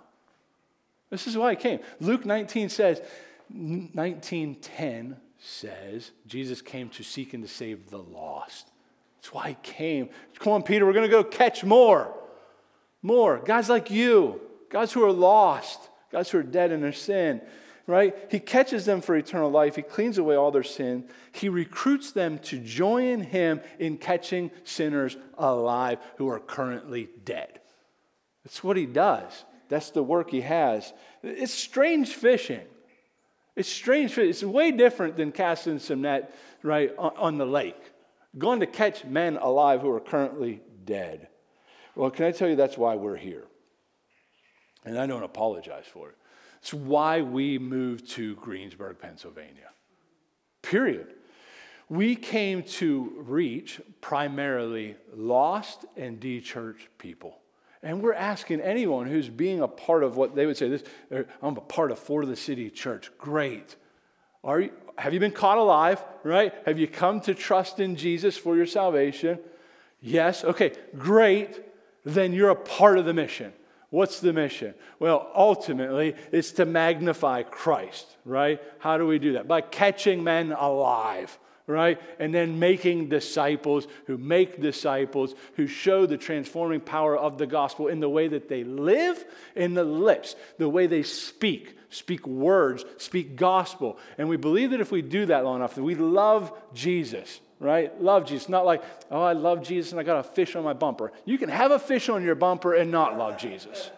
[1.10, 1.80] This is why he came.
[2.00, 3.00] Luke 19 says,
[3.48, 8.68] 1910 says, Jesus came to seek and to save the lost.
[9.16, 10.10] That's why he came.
[10.38, 12.14] Come on, Peter, we're going to go catch more.
[13.02, 13.38] More.
[13.38, 17.40] Guys like you, guys who are lost, guys who are dead in their sin
[17.88, 18.14] right?
[18.30, 19.74] He catches them for eternal life.
[19.74, 21.08] He cleans away all their sin.
[21.32, 27.60] He recruits them to join him in catching sinners alive who are currently dead.
[28.44, 29.44] That's what he does.
[29.70, 30.92] That's the work he has.
[31.22, 32.66] It's strange fishing.
[33.56, 34.30] It's strange fishing.
[34.30, 37.80] It's way different than casting some net, right, on the lake.
[38.36, 41.28] Going to catch men alive who are currently dead.
[41.96, 43.44] Well, can I tell you that's why we're here?
[44.84, 46.17] And I don't apologize for it.
[46.68, 49.70] It's why we moved to Greensburg, Pennsylvania.
[50.60, 51.14] Period.
[51.88, 57.38] We came to reach primarily lost and de-churched people.
[57.82, 61.26] And we're asking anyone who's being a part of what they would say, this, er,
[61.40, 63.10] I'm a part of 4TheCity Church.
[63.16, 63.76] Great.
[64.44, 66.52] Are you, have you been caught alive, right?
[66.66, 69.38] Have you come to trust in Jesus for your salvation?
[70.02, 70.44] Yes.
[70.44, 71.62] Okay, great.
[72.04, 73.54] Then you're a part of the mission.
[73.90, 74.74] What's the mission?
[74.98, 78.60] Well, ultimately, it's to magnify Christ, right?
[78.78, 79.48] How do we do that?
[79.48, 82.00] By catching men alive, right?
[82.18, 87.88] And then making disciples who make disciples who show the transforming power of the gospel
[87.88, 92.84] in the way that they live, in the lips, the way they speak, speak words,
[92.96, 93.98] speak gospel.
[94.16, 98.00] And we believe that if we do that long enough, that we love Jesus, right?
[98.02, 98.48] Love Jesus.
[98.48, 101.12] Not like, oh, I love Jesus and I got a fish on my bumper.
[101.26, 103.90] You can have a fish on your bumper and not love Jesus.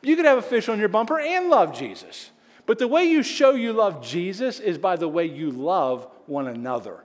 [0.00, 2.30] You could have a fish on your bumper and love Jesus.
[2.66, 6.48] But the way you show you love Jesus is by the way you love one
[6.48, 7.04] another.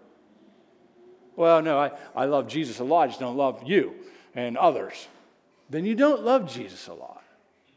[1.36, 3.96] Well, no, I, I love Jesus a lot, I just don't love you
[4.36, 5.08] and others.
[5.70, 7.24] Then you don't love Jesus a lot.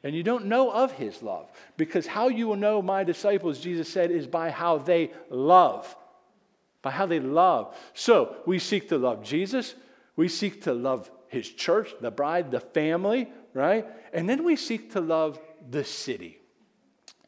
[0.05, 1.49] And you don't know of his love.
[1.77, 5.95] Because how you will know my disciples, Jesus said, is by how they love.
[6.83, 7.77] By how they love.
[7.95, 9.75] So we seek to love Jesus,
[10.17, 13.87] we seek to love his church, the bride, the family, right?
[14.13, 15.39] And then we seek to love
[15.71, 16.42] the city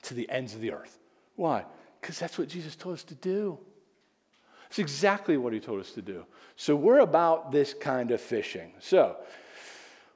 [0.04, 0.98] to the ends of the earth.
[1.36, 1.64] Why?
[2.00, 3.58] Because that's what Jesus told us to do.
[4.68, 6.24] It's exactly what he told us to do.
[6.56, 8.72] So we're about this kind of fishing.
[8.80, 9.16] So,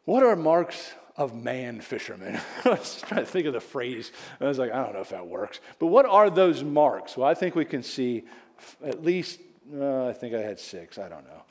[0.04, 2.40] what are marks of man fishermen?
[2.64, 4.10] I was trying to think of the phrase.
[4.40, 5.60] I was like, I don't know if that works.
[5.78, 7.16] But what are those marks?
[7.16, 8.24] Well, I think we can see
[8.84, 9.40] at least,
[9.76, 10.98] uh, I think I had six.
[10.98, 11.42] I don't know.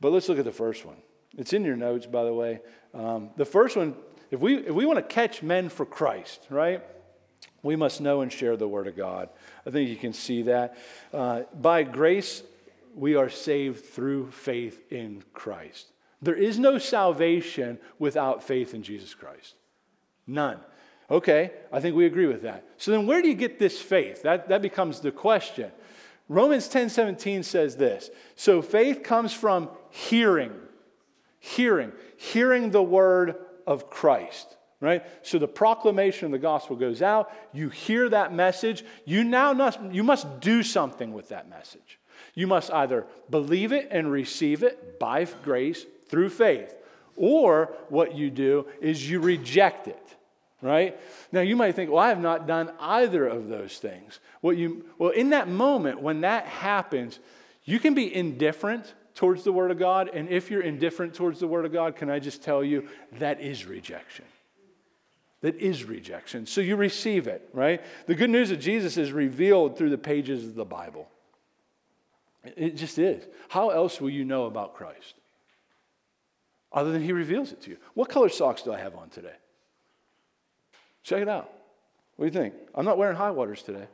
[0.00, 0.96] But let's look at the first one.
[1.36, 2.60] It's in your notes, by the way.
[2.94, 3.94] Um, the first one,
[4.30, 6.82] if we, if we want to catch men for Christ, right,
[7.68, 9.28] we must know and share the Word of God.
[9.66, 10.78] I think you can see that.
[11.12, 12.42] Uh, by grace,
[12.94, 15.86] we are saved through faith in Christ.
[16.22, 19.54] There is no salvation without faith in Jesus Christ.
[20.26, 20.58] None.
[21.10, 22.64] Okay, I think we agree with that.
[22.76, 24.22] So then where do you get this faith?
[24.22, 25.70] That, that becomes the question.
[26.28, 28.10] Romans 10 17 says this.
[28.34, 30.52] So faith comes from hearing
[31.38, 35.04] hearing, hearing the word of Christ, right?
[35.22, 39.80] So the proclamation of the gospel goes out, you hear that message, you now must,
[39.90, 41.98] you must do something with that message.
[42.34, 46.74] You must either believe it and receive it by grace through faith,
[47.16, 50.02] or what you do is you reject it
[50.60, 50.98] right
[51.30, 54.84] now you might think well i have not done either of those things what you
[54.98, 57.20] well in that moment when that happens
[57.68, 60.10] you can be indifferent towards the Word of God.
[60.14, 62.88] And if you're indifferent towards the Word of God, can I just tell you
[63.18, 64.24] that is rejection?
[65.40, 66.46] That is rejection.
[66.46, 67.80] So you receive it, right?
[68.06, 71.08] The good news of Jesus is revealed through the pages of the Bible.
[72.44, 73.24] It just is.
[73.48, 75.14] How else will you know about Christ?
[76.72, 77.76] Other than He reveals it to you.
[77.94, 79.34] What color socks do I have on today?
[81.02, 81.50] Check it out.
[82.16, 82.54] What do you think?
[82.74, 83.86] I'm not wearing high waters today.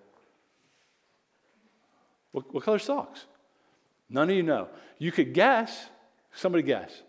[2.32, 3.26] What, what color socks?
[4.08, 4.68] None of you know.
[4.98, 5.88] You could guess.
[6.32, 7.02] Somebody guess.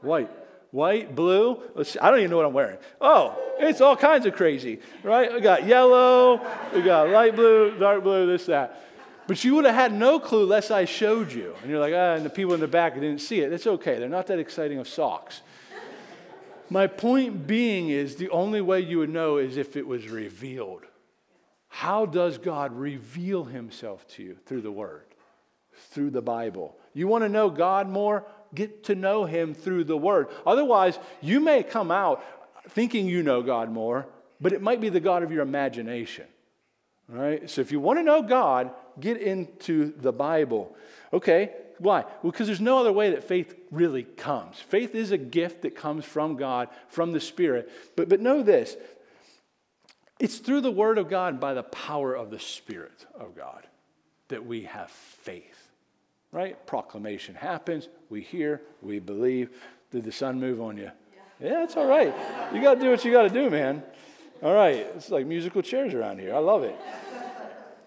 [0.00, 0.30] White.
[0.70, 1.62] White, blue.
[2.00, 2.78] I don't even know what I'm wearing.
[3.00, 5.32] Oh, it's all kinds of crazy, right?
[5.32, 6.40] We got yellow,
[6.74, 8.82] we got light blue, dark blue, this, that.
[9.26, 11.54] But you would have had no clue unless I showed you.
[11.62, 13.52] And you're like, ah, and the people in the back didn't see it.
[13.52, 13.98] It's okay.
[13.98, 15.40] They're not that exciting of socks.
[16.68, 20.82] My point being is the only way you would know is if it was revealed.
[21.68, 24.36] How does God reveal himself to you?
[24.46, 25.06] Through the Word
[25.76, 26.76] through the Bible.
[26.94, 28.24] You want to know God more?
[28.56, 30.28] Get to know Him through the Word.
[30.44, 32.24] Otherwise, you may come out
[32.70, 34.08] thinking you know God more,
[34.40, 36.26] but it might be the God of your imagination.
[37.12, 37.48] All right?
[37.48, 40.74] So if you want to know God, get into the Bible.
[41.12, 42.02] Okay, why?
[42.22, 44.58] Well, because there's no other way that faith really comes.
[44.58, 47.70] Faith is a gift that comes from God, from the Spirit.
[47.94, 48.76] But, but know this
[50.18, 53.66] it's through the Word of God by the power of the Spirit of God
[54.28, 55.55] that we have faith
[56.36, 56.66] right?
[56.66, 57.88] Proclamation happens.
[58.10, 59.48] We hear, we believe.
[59.90, 60.90] Did the sun move on you?
[61.40, 62.14] Yeah, yeah it's all right.
[62.52, 63.82] You got to do what you got to do, man.
[64.42, 64.86] All right.
[64.94, 66.34] It's like musical chairs around here.
[66.34, 66.76] I love it.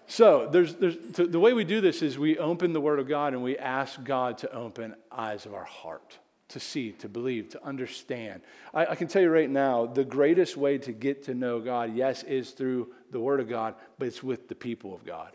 [0.08, 3.32] So, there's, there's, the way we do this is we open the Word of God
[3.34, 7.64] and we ask God to open eyes of our heart to see, to believe, to
[7.64, 8.42] understand.
[8.74, 11.94] I, I, can tell you right now, the greatest way to get to know God,
[11.94, 15.30] yes, is through the Word of God, but it's with the people of God.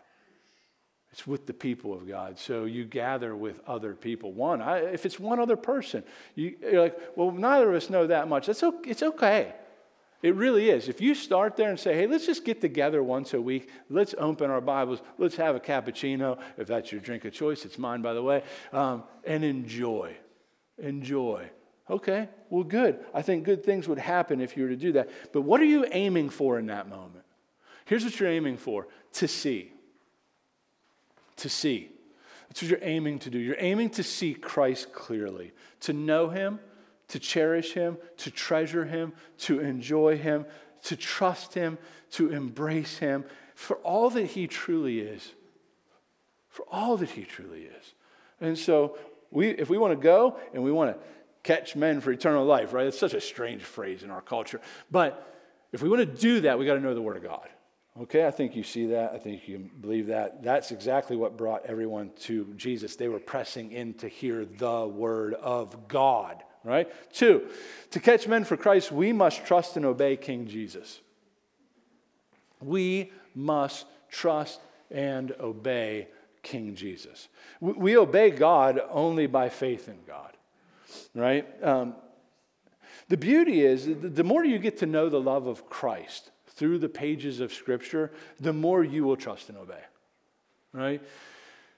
[1.15, 2.37] It's with the people of God.
[2.37, 4.33] So you gather with other people.
[4.33, 6.03] One, I, if it's one other person,
[6.35, 8.47] you, are like, well, neither of us know that much.
[8.47, 8.89] That's okay.
[8.89, 9.53] It's okay.
[10.21, 10.89] It really is.
[10.89, 14.13] If you start there and say, hey, let's just get together once a week, let's
[14.17, 18.01] open our Bibles, let's have a cappuccino, if that's your drink of choice, it's mine,
[18.01, 20.17] by the way, um, and enjoy.
[20.79, 21.49] Enjoy.
[21.89, 22.99] Okay, well, good.
[23.13, 25.09] I think good things would happen if you were to do that.
[25.31, 27.23] But what are you aiming for in that moment?
[27.85, 29.71] Here's what you're aiming for to see
[31.37, 31.91] to see.
[32.47, 33.39] That's what you're aiming to do.
[33.39, 36.59] You're aiming to see Christ clearly, to know him,
[37.09, 40.45] to cherish him, to treasure him, to enjoy him,
[40.83, 41.77] to trust him,
[42.11, 43.25] to embrace him
[43.55, 45.33] for all that he truly is.
[46.49, 47.93] For all that he truly is.
[48.39, 48.97] And so,
[49.31, 50.99] we, if we want to go and we want to
[51.43, 52.85] catch men for eternal life, right?
[52.87, 54.61] It's such a strange phrase in our culture.
[54.91, 55.33] But
[55.71, 57.49] if we want to do that, we got to know the Word of God.
[58.01, 59.13] Okay, I think you see that.
[59.13, 60.43] I think you believe that.
[60.43, 62.97] That's exactly what brought everyone to Jesus.
[62.97, 66.91] They were pressing in to hear the word of God, right?
[67.13, 67.47] Two,
[67.91, 70.99] to catch men for Christ, we must trust and obey King Jesus.
[72.61, 74.59] We must trust
[74.91, 76.09] and obey
[76.43, 77.29] King Jesus.
[77.61, 80.35] We, we obey God only by faith in God,
[81.13, 81.47] right?
[81.63, 81.95] Um,
[83.07, 86.89] the beauty is, the more you get to know the love of Christ through the
[86.89, 89.83] pages of Scripture, the more you will trust and obey,
[90.73, 91.01] right?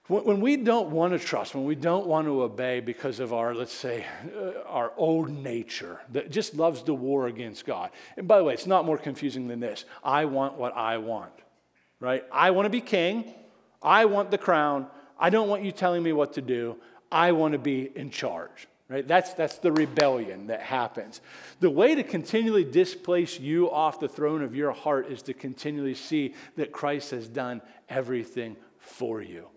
[0.07, 3.53] When we don't want to trust, when we don't want to obey because of our,
[3.53, 7.89] let's say, uh, our old nature that just loves to war against God.
[8.15, 9.83] And by the way, it's not more confusing than this.
[10.01, 11.33] I want what I want,
[11.99, 12.23] right?
[12.31, 13.33] I want to be king.
[13.83, 14.87] I want the crown.
[15.19, 16.77] I don't want you telling me what to do.
[17.11, 19.07] I want to be in charge, right?
[19.07, 21.21] That's, that's the rebellion that happens.
[21.59, 25.95] The way to continually displace you off the throne of your heart is to continually
[25.95, 29.47] see that Christ has done everything for you.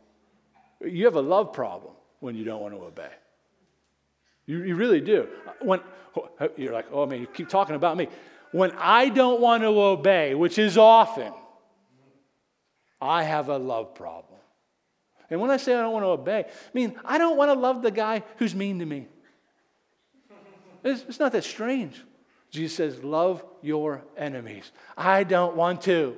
[0.85, 3.11] You have a love problem when you don't want to obey.
[4.47, 5.29] You, you really do.
[5.61, 5.81] When
[6.57, 8.09] you're like, oh man, you keep talking about me.
[8.53, 11.33] When I don't want to obey, which is often,
[13.01, 14.41] I have a love problem.
[15.31, 17.59] And when I say I don't want to obey, I mean I don't want to
[17.59, 19.07] love the guy who's mean to me.
[20.85, 22.03] It's, it's not that strange.
[22.51, 24.71] Jesus says, Love your enemies.
[24.97, 26.17] I don't want to.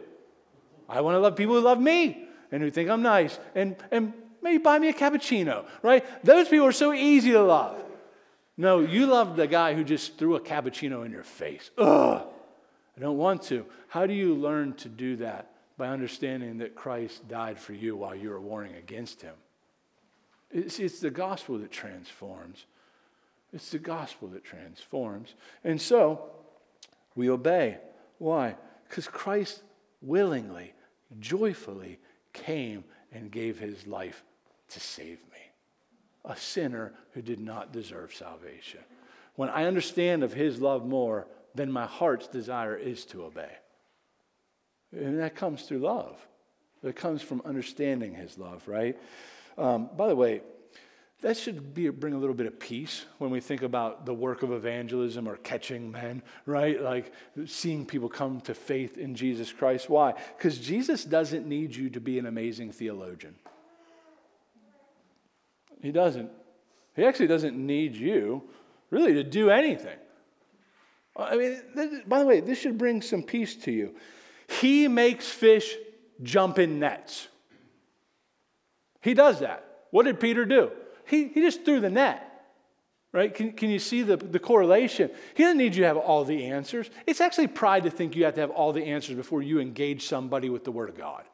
[0.88, 4.12] I want to love people who love me and who think I'm nice and, and
[4.42, 6.04] maybe buy me a cappuccino, right?
[6.24, 7.82] Those people are so easy to love.
[8.56, 11.70] No, you love the guy who just threw a cappuccino in your face.
[11.78, 12.22] Ugh,
[12.96, 13.64] I don't want to.
[13.88, 15.48] How do you learn to do that?
[15.78, 19.34] By understanding that Christ died for you while you were warring against him.
[20.50, 22.66] It's, it's the gospel that transforms.
[23.52, 25.34] It's the gospel that transforms.
[25.62, 26.30] And so
[27.14, 27.78] we obey.
[28.18, 28.56] Why?
[28.88, 29.62] Because Christ
[30.00, 30.72] willingly,
[31.20, 31.98] joyfully
[32.32, 34.24] came and gave his life
[34.70, 35.38] to save me,
[36.24, 38.80] a sinner who did not deserve salvation.
[39.36, 43.50] When I understand of his love more, then my heart's desire is to obey.
[44.92, 46.16] And that comes through love.
[46.82, 48.98] It comes from understanding his love, right?
[49.56, 50.42] Um, by the way,
[51.22, 54.42] that should be, bring a little bit of peace when we think about the work
[54.42, 56.80] of evangelism or catching men, right?
[56.82, 57.12] Like
[57.46, 59.88] seeing people come to faith in Jesus Christ.
[59.88, 60.14] Why?
[60.36, 63.36] Because Jesus doesn't need you to be an amazing theologian.
[65.80, 66.30] He doesn't.
[66.94, 68.42] He actually doesn't need you
[68.90, 69.98] really to do anything.
[71.16, 73.94] I mean, by the way, this should bring some peace to you.
[74.60, 75.76] He makes fish
[76.22, 77.28] jump in nets.
[79.00, 79.64] He does that.
[79.90, 80.72] What did Peter do?
[81.12, 82.26] He, he just threw the net.
[83.12, 83.34] Right?
[83.34, 85.10] Can, can you see the, the correlation?
[85.34, 86.88] He doesn't need you to have all the answers.
[87.06, 90.06] It's actually pride to think you have to have all the answers before you engage
[90.06, 91.24] somebody with the Word of God.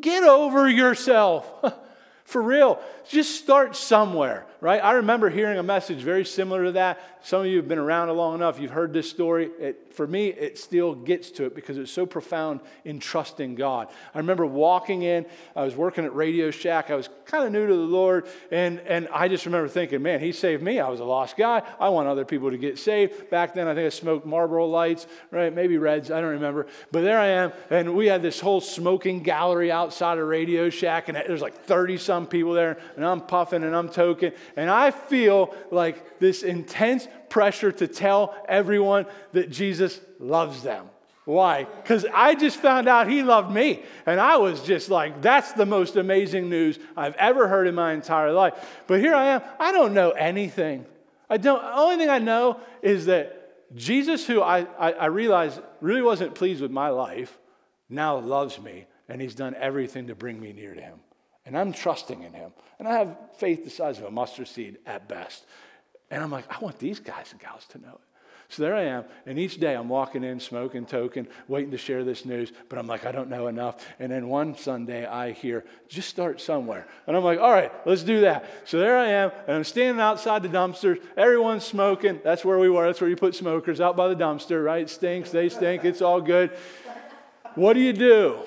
[0.00, 1.46] Get over yourself.
[2.28, 4.84] For real, just start somewhere, right?
[4.84, 7.00] I remember hearing a message very similar to that.
[7.22, 9.46] Some of you have been around long enough, you've heard this story.
[9.58, 13.88] It, for me, it still gets to it because it's so profound in trusting God.
[14.14, 15.24] I remember walking in,
[15.56, 18.78] I was working at Radio Shack, I was kind of new to the Lord, and,
[18.80, 20.80] and I just remember thinking, man, He saved me.
[20.80, 21.62] I was a lost guy.
[21.80, 23.30] I want other people to get saved.
[23.30, 25.52] Back then, I think I smoked Marlboro lights, right?
[25.52, 26.66] Maybe Reds, I don't remember.
[26.92, 31.08] But there I am, and we had this whole smoking gallery outside of Radio Shack,
[31.08, 34.68] and there's like 30 some some people there, and I'm puffing and I'm toking, and
[34.68, 40.86] I feel like this intense pressure to tell everyone that Jesus loves them.
[41.26, 41.64] Why?
[41.64, 43.82] Because I just found out he loved me.
[44.06, 47.92] And I was just like, that's the most amazing news I've ever heard in my
[47.92, 48.54] entire life.
[48.86, 49.42] But here I am.
[49.60, 50.86] I don't know anything.
[51.28, 55.60] I don't, the only thing I know is that Jesus, who I, I, I realized
[55.82, 57.38] really wasn't pleased with my life,
[57.90, 58.86] now loves me.
[59.06, 60.98] And he's done everything to bring me near to him
[61.48, 62.52] and I'm trusting in him.
[62.78, 65.46] And I have faith the size of a mustard seed at best.
[66.10, 68.00] And I'm like, I want these guys and gals to know it.
[68.50, 72.02] So there I am, and each day I'm walking in, smoking, token, waiting to share
[72.02, 73.86] this news, but I'm like, I don't know enough.
[73.98, 76.86] And then one Sunday I hear, just start somewhere.
[77.06, 78.46] And I'm like, all right, let's do that.
[78.64, 80.98] So there I am, and I'm standing outside the dumpsters.
[81.14, 82.20] Everyone's smoking.
[82.24, 82.86] That's where we were.
[82.86, 84.80] That's where you put smokers out by the dumpster, right?
[84.80, 86.50] It stinks, they stink, it's all good.
[87.54, 88.38] What do you do?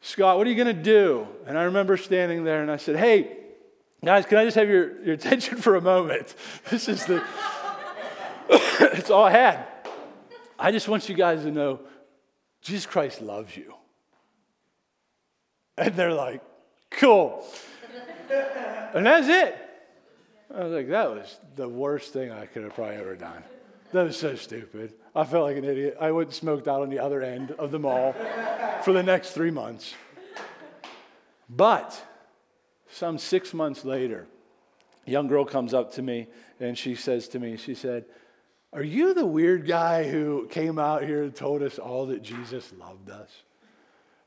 [0.00, 1.26] Scott, what are you going to do?
[1.46, 3.36] And I remember standing there and I said, Hey,
[4.04, 6.34] guys, can I just have your, your attention for a moment?
[6.70, 7.22] This is the,
[8.50, 9.66] it's all I had.
[10.58, 11.80] I just want you guys to know
[12.62, 13.74] Jesus Christ loves you.
[15.76, 16.42] And they're like,
[16.90, 17.44] Cool.
[18.94, 19.56] and that's it.
[20.54, 23.42] I was like, That was the worst thing I could have probably ever done.
[23.92, 24.94] That was so stupid.
[25.14, 25.96] I felt like an idiot.
[26.00, 28.14] I went and smoked out on the other end of the mall
[28.82, 29.94] for the next three months.
[31.48, 32.00] But
[32.90, 34.26] some six months later,
[35.06, 36.26] a young girl comes up to me
[36.58, 38.04] and she says to me, she said,
[38.72, 42.72] Are you the weird guy who came out here and told us all that Jesus
[42.78, 43.30] loved us?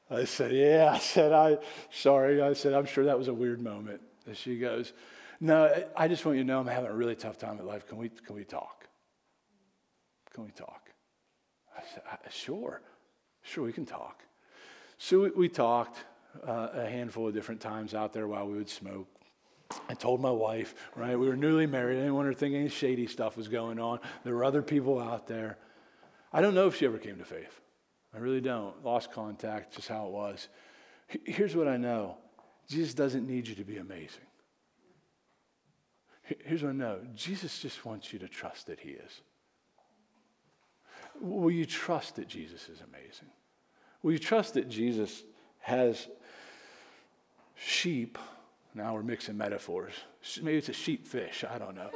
[0.10, 0.92] I said, Yeah.
[0.94, 1.58] I said, I,
[1.92, 2.42] sorry.
[2.42, 4.02] I said, I'm sure that was a weird moment.
[4.26, 4.94] And she goes,
[5.42, 7.88] No, I just want you to know I'm having a really tough time in life.
[7.88, 8.79] Can we, can we talk?
[10.40, 10.90] Can we talk?
[11.78, 12.82] I said, Sure.
[13.42, 14.24] Sure, we can talk.
[14.98, 15.98] So we, we talked
[16.48, 19.08] uh, a handful of different times out there while we would smoke.
[19.90, 21.20] I told my wife, right?
[21.20, 21.98] We were newly married.
[21.98, 24.00] I didn't want her to think any shady stuff was going on.
[24.24, 25.58] There were other people out there.
[26.32, 27.60] I don't know if she ever came to faith.
[28.16, 28.82] I really don't.
[28.86, 30.48] Lost contact, just how it was.
[31.26, 32.18] Here's what I know
[32.70, 34.28] Jesus doesn't need you to be amazing.
[36.46, 39.22] Here's what I know Jesus just wants you to trust that He is.
[41.22, 43.30] Will you trust that Jesus is amazing?
[44.02, 45.24] Will you trust that Jesus
[45.60, 46.08] has
[47.56, 48.18] sheep?
[48.74, 49.94] Now we're mixing metaphors.
[50.42, 51.90] Maybe it's a sheep fish, I don't know.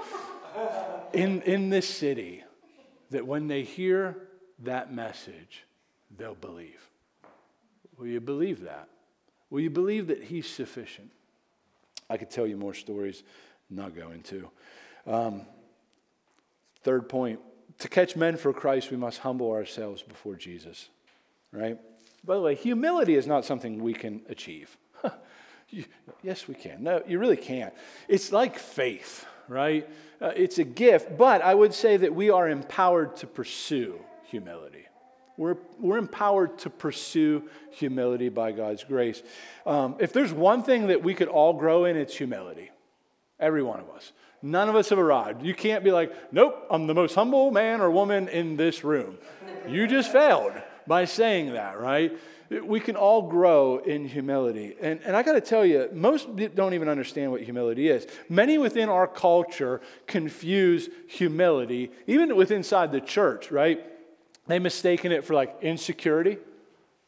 [1.14, 2.44] in, in this city,
[3.12, 4.18] that when they hear
[4.60, 5.66] that message,
[6.18, 6.90] they'll believe.
[7.98, 8.90] Will you believe that?
[9.50, 11.12] Will you believe that He's sufficient?
[12.10, 13.24] I could tell you more stories,
[13.70, 14.50] not going to.
[15.06, 15.42] Um,
[16.84, 17.40] third point
[17.80, 20.90] to catch men for Christ, we must humble ourselves before Jesus,
[21.52, 21.78] right?
[22.24, 24.78] By the way, humility is not something we can achieve.
[26.24, 26.84] yes, we can.
[26.84, 27.74] No, you really can't.
[28.08, 29.88] It's like faith, right?
[30.22, 34.86] Uh, it's a gift, but I would say that we are empowered to pursue humility.
[35.36, 39.22] We're, we're empowered to pursue humility by God's grace.
[39.66, 42.70] Um, if there's one thing that we could all grow in, it's humility.
[43.40, 44.12] Every one of us.
[44.46, 45.42] None of us have arrived.
[45.42, 49.18] You can't be like, nope, I'm the most humble man or woman in this room.
[49.68, 50.52] You just failed
[50.86, 52.12] by saying that, right?
[52.50, 54.76] We can all grow in humility.
[54.82, 58.06] And, and I got to tell you, most don't even understand what humility is.
[58.28, 63.84] Many within our culture confuse humility, even within inside the church, right?
[64.48, 66.38] They mistaken it for like insecurity,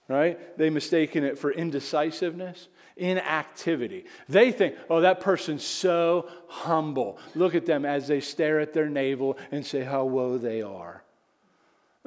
[0.08, 0.58] right?
[0.58, 4.06] They mistaken it for indecisiveness, inactivity.
[4.30, 7.20] They think, oh, that person's so humble.
[7.34, 11.04] Look at them as they stare at their navel and say how woe they are.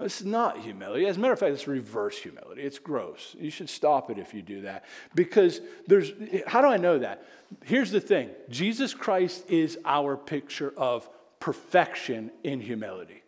[0.00, 1.06] It's not humility.
[1.06, 2.62] As a matter of fact, it's reverse humility.
[2.62, 3.34] It's gross.
[3.38, 4.84] You should stop it if you do that.
[5.14, 6.12] Because there's,
[6.46, 7.26] how do I know that?
[7.64, 11.08] Here's the thing Jesus Christ is our picture of
[11.40, 13.22] perfection in humility.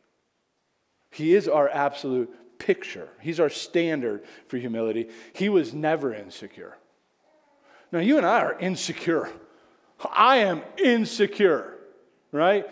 [1.11, 5.09] He is our absolute picture, He's our standard for humility.
[5.33, 6.77] He was never insecure.
[7.93, 9.31] Now, you and I are insecure.
[10.13, 11.77] I am insecure,
[12.33, 12.67] right?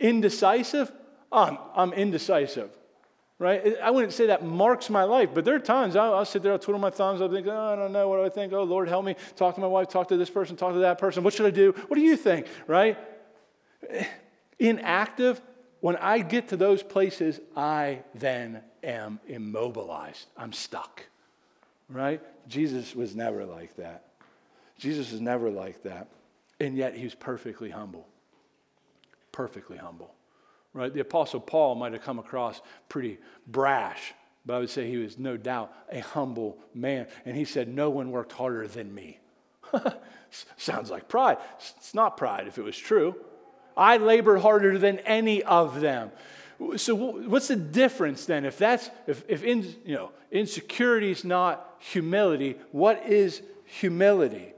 [0.00, 0.90] Indecisive?
[1.30, 2.70] I'm, I'm indecisive,
[3.38, 3.76] right?
[3.82, 6.52] I wouldn't say that marks my life, but there are times I'll, I'll sit there,
[6.52, 8.52] I'll twiddle my thumbs, I'll think, oh, I don't know, what do I think?
[8.52, 9.16] Oh, Lord, help me.
[9.34, 11.24] Talk to my wife, talk to this person, talk to that person.
[11.24, 11.72] What should I do?
[11.88, 12.96] What do you think, right?
[14.58, 15.42] Inactive,
[15.80, 20.26] when I get to those places, I then am immobilized.
[20.36, 21.04] I'm stuck,
[21.90, 22.22] right?
[22.48, 24.05] Jesus was never like that.
[24.78, 26.08] Jesus is never like that.
[26.60, 28.06] And yet he's perfectly humble.
[29.32, 30.14] Perfectly humble,
[30.72, 30.92] right?
[30.92, 34.14] The Apostle Paul might have come across pretty brash,
[34.46, 37.06] but I would say he was no doubt a humble man.
[37.26, 39.18] And he said, No one worked harder than me.
[40.56, 41.38] Sounds like pride.
[41.58, 43.16] It's not pride if it was true.
[43.76, 46.10] I labored harder than any of them.
[46.76, 48.46] So what's the difference then?
[48.46, 54.54] If that's if, if in, you know insecurity is not humility, what is humility?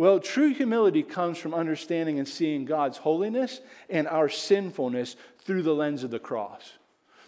[0.00, 5.74] Well, true humility comes from understanding and seeing God's holiness and our sinfulness through the
[5.74, 6.72] lens of the cross.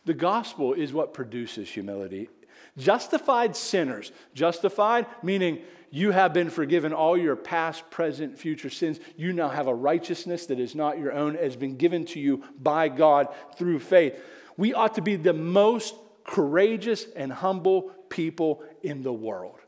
[0.07, 2.31] The gospel is what produces humility.
[2.79, 5.59] Justified sinners, justified meaning
[5.91, 9.01] you have been forgiven all your past, present, future sins.
[9.19, 12.43] You now have a righteousness that is not your own, has been given to you
[12.59, 14.19] by God through faith.
[14.57, 15.95] We ought to be the most
[16.25, 19.59] courageous and humble people in the world.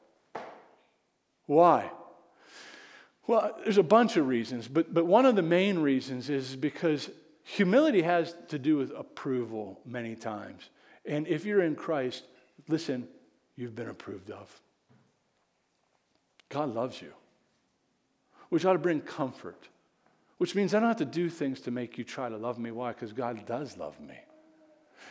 [1.45, 1.91] Why?
[3.27, 7.11] Well, there's a bunch of reasons, but, but one of the main reasons is because
[7.43, 10.69] humility has to do with approval many times.
[11.07, 12.25] And if you're in Christ,
[12.69, 13.09] listen,
[13.57, 14.61] you've been approved of.
[16.49, 17.13] God loves you,
[18.51, 19.69] which ought to bring comfort,
[20.39, 22.71] which means I don't have to do things to make you try to love me.
[22.71, 22.93] Why?
[22.93, 24.19] Because God does love me.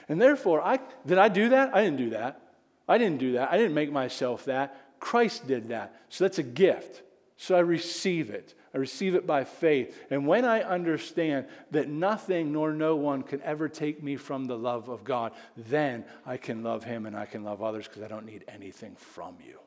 [0.07, 1.75] And therefore, I, did I do that?
[1.75, 2.41] I didn't do that.
[2.87, 3.51] I didn't do that.
[3.51, 4.99] I didn't make myself that.
[4.99, 5.95] Christ did that.
[6.09, 7.01] So that's a gift.
[7.37, 8.53] So I receive it.
[8.73, 9.99] I receive it by faith.
[10.09, 14.57] And when I understand that nothing nor no one can ever take me from the
[14.57, 18.07] love of God, then I can love Him and I can love others because I
[18.07, 19.59] don't need anything from you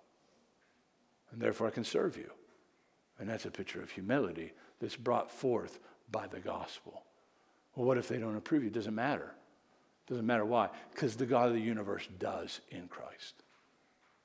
[1.37, 2.31] and therefore I can serve you.
[3.19, 5.79] And that's a picture of humility that's brought forth
[6.11, 7.03] by the gospel.
[7.75, 8.69] Well, what if they don't approve you?
[8.69, 9.35] It doesn't matter.
[10.07, 10.71] It doesn't matter why.
[10.93, 13.43] Because the God of the universe does in Christ.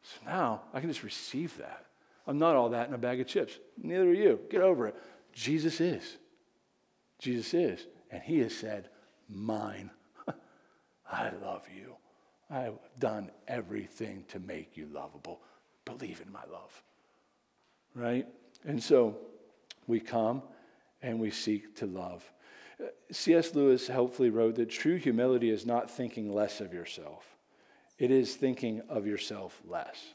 [0.04, 1.86] So now I can just receive that.
[2.28, 3.58] I'm not all that in a bag of chips.
[3.82, 4.40] Neither are you.
[4.50, 4.96] Get over it.
[5.34, 6.18] Jesus is.
[7.20, 7.88] Jesus is.
[8.12, 8.90] And he has said,
[9.30, 9.90] Mine.
[11.12, 11.96] I love you.
[12.50, 15.42] I've done everything to make you lovable.
[15.86, 16.84] Believe in my love.
[17.96, 18.28] Right?
[18.66, 19.18] And so
[19.88, 20.44] we come
[21.02, 22.24] and we seek to love.
[23.12, 23.56] C.S.
[23.56, 27.26] Lewis helpfully wrote that true humility is not thinking less of yourself,
[27.98, 30.14] it is thinking of yourself less.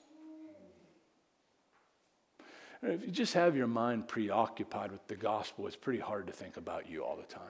[2.83, 6.57] If you just have your mind preoccupied with the gospel, it's pretty hard to think
[6.57, 7.43] about you all the time.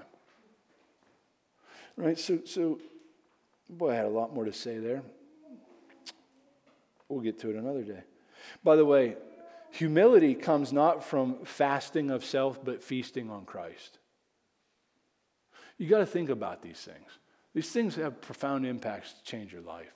[1.96, 2.18] Right?
[2.18, 2.78] So, so
[3.68, 5.02] boy, I had a lot more to say there.
[7.08, 8.02] We'll get to it another day.
[8.64, 9.16] By the way,
[9.70, 13.98] humility comes not from fasting of self, but feasting on Christ.
[15.78, 17.18] You got to think about these things.
[17.54, 19.94] These things have profound impacts to change your life.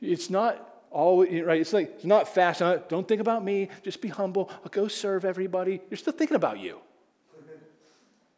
[0.00, 1.60] It's not always right.
[1.60, 2.62] It's like it's not fast.
[2.62, 3.68] Uh, don't think about me.
[3.82, 4.50] Just be humble.
[4.62, 5.80] I'll go serve everybody.
[5.90, 6.78] You're still thinking about you.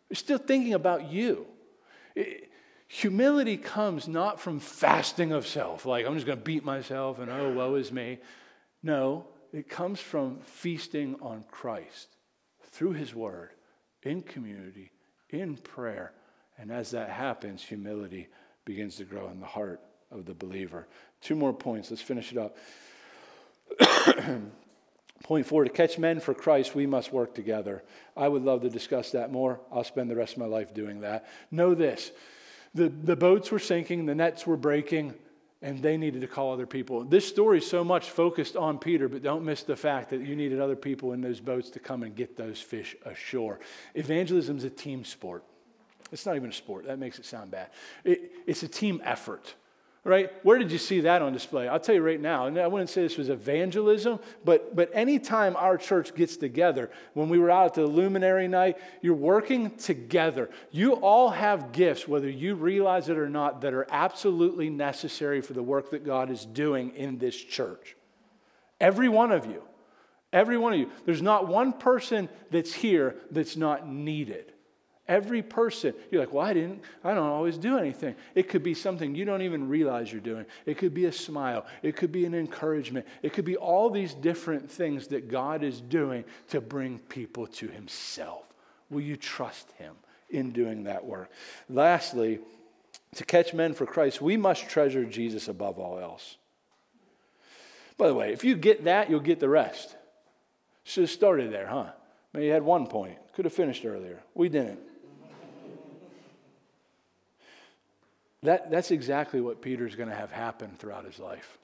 [0.09, 1.47] You're still thinking about you.
[2.17, 2.51] It,
[2.89, 7.31] humility comes not from fasting of self, like I'm just going to beat myself and
[7.31, 8.19] oh woe is me.
[8.83, 12.09] No, it comes from feasting on Christ
[12.73, 13.51] through His Word,
[14.03, 14.91] in community,
[15.29, 16.13] in prayer,
[16.59, 18.29] and as that happens, humility
[18.65, 19.81] begins to grow in the heart
[20.11, 20.89] of the believer.
[21.21, 21.91] Two more points.
[21.91, 22.57] Let's finish it up.
[25.23, 27.83] Point four to catch men for Christ, we must work together.
[28.17, 29.61] I would love to discuss that more.
[29.71, 31.27] I'll spend the rest of my life doing that.
[31.51, 32.11] Know this
[32.75, 35.15] the, the boats were sinking, the nets were breaking,
[35.61, 37.05] and they needed to call other people.
[37.05, 40.35] This story is so much focused on Peter, but don't miss the fact that you
[40.35, 43.61] needed other people in those boats to come and get those fish ashore.
[43.95, 45.45] Evangelism is a team sport.
[46.13, 46.87] It's not even a sport.
[46.87, 47.69] That makes it sound bad.
[48.05, 49.55] It, it's a team effort
[50.05, 50.31] right?
[50.45, 51.69] Where did you see that on display?
[51.69, 55.57] I'll tell you right now, and I wouldn't say this was evangelism, but, but anytime
[55.57, 60.49] our church gets together, when we were out at the luminary night, you're working together.
[60.71, 65.53] You all have gifts, whether you realize it or not, that are absolutely necessary for
[65.53, 67.97] the work that God is doing in this church.
[68.81, 69.63] Every one of you.
[70.33, 70.91] Every one of you.
[71.05, 74.53] There's not one person that's here that's not needed.
[75.11, 78.15] Every person, you're like, well, I didn't, I don't always do anything.
[78.37, 80.47] It could be something you don't even realize you're doing.
[80.67, 81.67] It could be a smile.
[81.83, 83.09] It could be an encouragement.
[83.21, 87.67] It could be all these different things that God is doing to bring people to
[87.67, 88.45] Himself.
[88.89, 89.97] Will you trust Him
[90.31, 91.29] in doing that work?
[91.69, 92.39] Lastly,
[93.17, 96.37] to catch men for Christ, we must treasure Jesus above all else.
[97.99, 99.97] By the way, if you get that, you'll get the rest.
[100.85, 101.87] Should have started there, huh?
[102.33, 103.19] Maybe you had one point.
[103.35, 104.23] Could have finished earlier.
[104.35, 104.79] We didn't.
[108.43, 111.59] That, that's exactly what Peter's going to have happen throughout his life.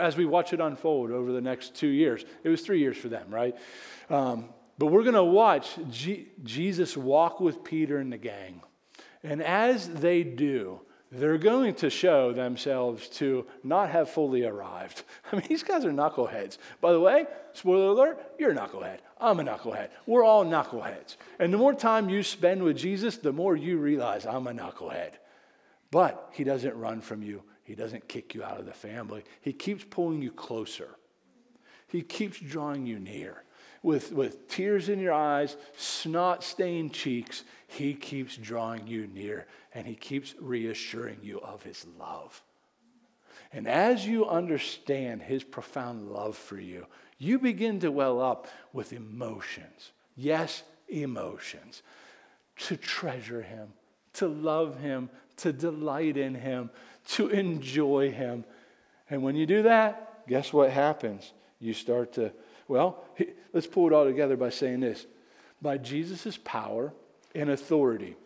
[0.00, 3.08] As we watch it unfold over the next two years, it was three years for
[3.08, 3.56] them, right?
[4.08, 8.62] Um, but we're going to watch G- Jesus walk with Peter and the gang.
[9.24, 15.02] And as they do, they're going to show themselves to not have fully arrived.
[15.32, 16.58] I mean, these guys are knuckleheads.
[16.80, 18.98] By the way, spoiler alert, you're a knucklehead.
[19.20, 19.88] I'm a knucklehead.
[20.06, 21.16] We're all knuckleheads.
[21.38, 25.12] And the more time you spend with Jesus, the more you realize I'm a knucklehead.
[25.92, 29.22] But he doesn't run from you, he doesn't kick you out of the family.
[29.42, 30.96] He keeps pulling you closer,
[31.86, 33.44] he keeps drawing you near.
[33.84, 39.88] With, with tears in your eyes, snot stained cheeks, he keeps drawing you near and
[39.88, 42.40] he keeps reassuring you of his love.
[43.52, 46.86] And as you understand his profound love for you,
[47.18, 49.90] you begin to well up with emotions.
[50.14, 51.82] Yes, emotions.
[52.58, 53.72] To treasure him,
[54.14, 55.10] to love him,
[55.42, 56.70] to delight in Him,
[57.08, 58.44] to enjoy Him.
[59.10, 61.32] And when you do that, guess what happens?
[61.60, 62.32] You start to,
[62.68, 63.04] well,
[63.52, 65.06] let's pull it all together by saying this
[65.60, 66.92] by Jesus' power
[67.34, 68.16] and authority,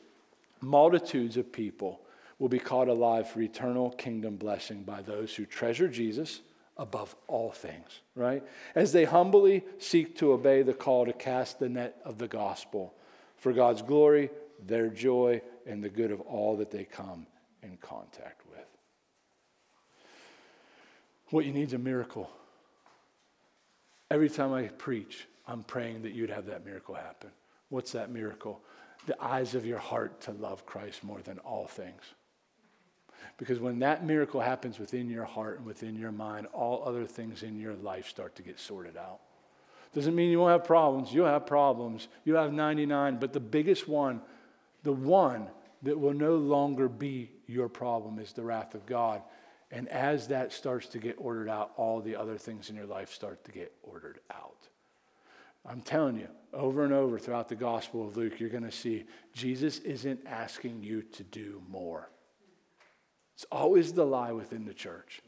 [0.60, 2.00] multitudes of people
[2.38, 6.40] will be caught alive for eternal kingdom blessing by those who treasure Jesus
[6.76, 8.42] above all things, right?
[8.74, 12.94] As they humbly seek to obey the call to cast the net of the gospel
[13.36, 14.30] for God's glory,
[14.66, 17.26] their joy, and the good of all that they come
[17.62, 18.66] in contact with.
[21.30, 22.30] What you need is a miracle.
[24.10, 27.30] Every time I preach, I'm praying that you'd have that miracle happen.
[27.68, 28.60] What's that miracle?
[29.06, 32.02] The eyes of your heart to love Christ more than all things.
[33.38, 37.42] Because when that miracle happens within your heart and within your mind, all other things
[37.42, 39.18] in your life start to get sorted out.
[39.94, 41.12] Doesn't mean you won't have problems.
[41.12, 42.08] You'll have problems.
[42.24, 44.20] You'll have 99, but the biggest one,
[44.82, 45.48] the one
[45.82, 49.22] that will no longer be your problem is the wrath of God.
[49.70, 53.12] And as that starts to get ordered out, all the other things in your life
[53.12, 54.68] start to get ordered out.
[55.68, 59.04] I'm telling you, over and over throughout the Gospel of Luke, you're going to see
[59.32, 62.08] Jesus isn't asking you to do more.
[63.34, 65.20] It's always the lie within the church.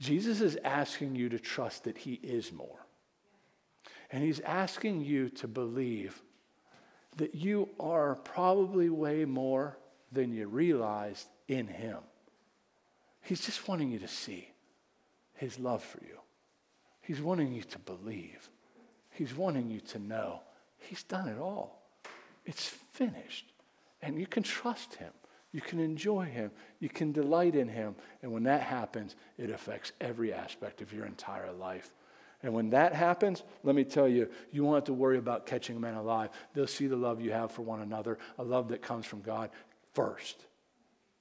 [0.00, 2.86] Jesus is asking you to trust that He is more.
[4.10, 6.20] And He's asking you to believe
[7.16, 9.78] that you are probably way more
[10.12, 11.98] than you realized in Him.
[13.22, 14.48] He's just wanting you to see
[15.34, 16.18] His love for you.
[17.02, 18.48] He's wanting you to believe.
[19.10, 20.40] He's wanting you to know
[20.78, 21.82] He's done it all.
[22.44, 23.46] It's finished.
[24.02, 25.12] And you can trust Him.
[25.52, 26.50] You can enjoy Him.
[26.80, 27.94] You can delight in Him.
[28.22, 31.90] And when that happens, it affects every aspect of your entire life.
[32.44, 35.80] And when that happens, let me tell you, you won't have to worry about catching
[35.80, 36.28] men alive.
[36.52, 39.48] They'll see the love you have for one another, a love that comes from God
[39.94, 40.44] first.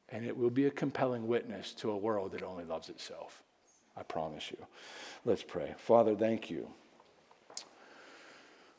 [0.10, 3.42] And it will be a compelling witness to a world that only loves itself.
[3.96, 4.58] I promise you.
[5.24, 5.74] Let's pray.
[5.78, 6.68] Father, thank you.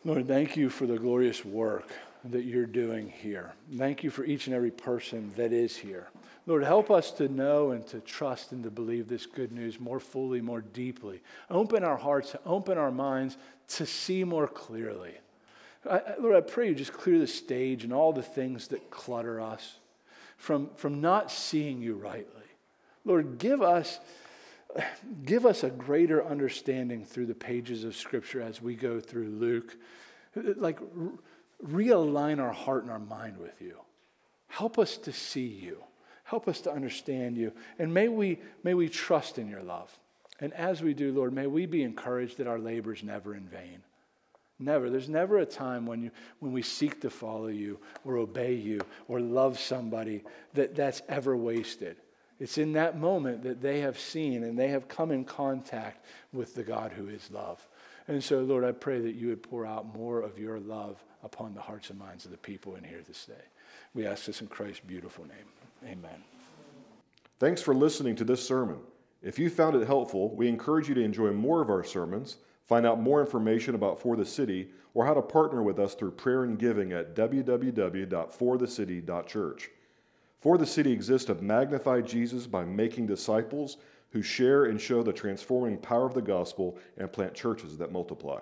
[0.07, 1.89] Lord, thank you for the glorious work
[2.25, 3.55] that you're doing here.
[3.75, 6.09] Thank you for each and every person that is here.
[6.47, 9.99] Lord, help us to know and to trust and to believe this good news more
[9.99, 11.23] fully, more deeply.
[11.51, 13.39] Open our hearts, open our minds
[13.69, 15.15] to see more clearly.
[15.91, 19.41] I, Lord, I pray you just clear the stage and all the things that clutter
[19.41, 19.79] us
[20.37, 22.43] from, from not seeing you rightly.
[23.07, 24.01] Lord, give us,
[25.25, 29.77] give us a greater understanding through the pages of Scripture as we go through Luke.
[30.35, 30.81] Like,
[31.65, 33.79] realign our heart and our mind with you.
[34.49, 35.83] Help us to see you.
[36.25, 37.53] Help us to understand you.
[37.79, 39.97] And may we, may we trust in your love.
[40.41, 43.47] And as we do, Lord, may we be encouraged that our labor is never in
[43.47, 43.83] vain.
[44.59, 44.89] Never.
[44.89, 48.81] There's never a time when, you, when we seek to follow you or obey you
[49.09, 50.23] or love somebody
[50.55, 51.97] that that's ever wasted.
[52.41, 56.55] It's in that moment that they have seen and they have come in contact with
[56.55, 57.67] the God who is love.
[58.09, 61.55] And so, Lord, I pray that you would pour out more of your love upon
[61.55, 63.45] the hearts and minds of the people in here this day.
[63.95, 65.47] We ask this in Christ's beautiful name.
[65.85, 66.25] Amen.
[67.39, 68.79] Thanks for listening to this sermon.
[69.23, 72.85] If you found it helpful, we encourage you to enjoy more of our sermons, find
[72.85, 76.93] out more information about 4TheCity, or how to partner with us through prayer and giving
[76.93, 79.71] at www.forthecity.church.
[80.45, 83.79] 4TheCity exists to magnify Jesus by making disciples
[84.11, 88.41] who share and show the transforming power of the gospel and plant churches that multiply.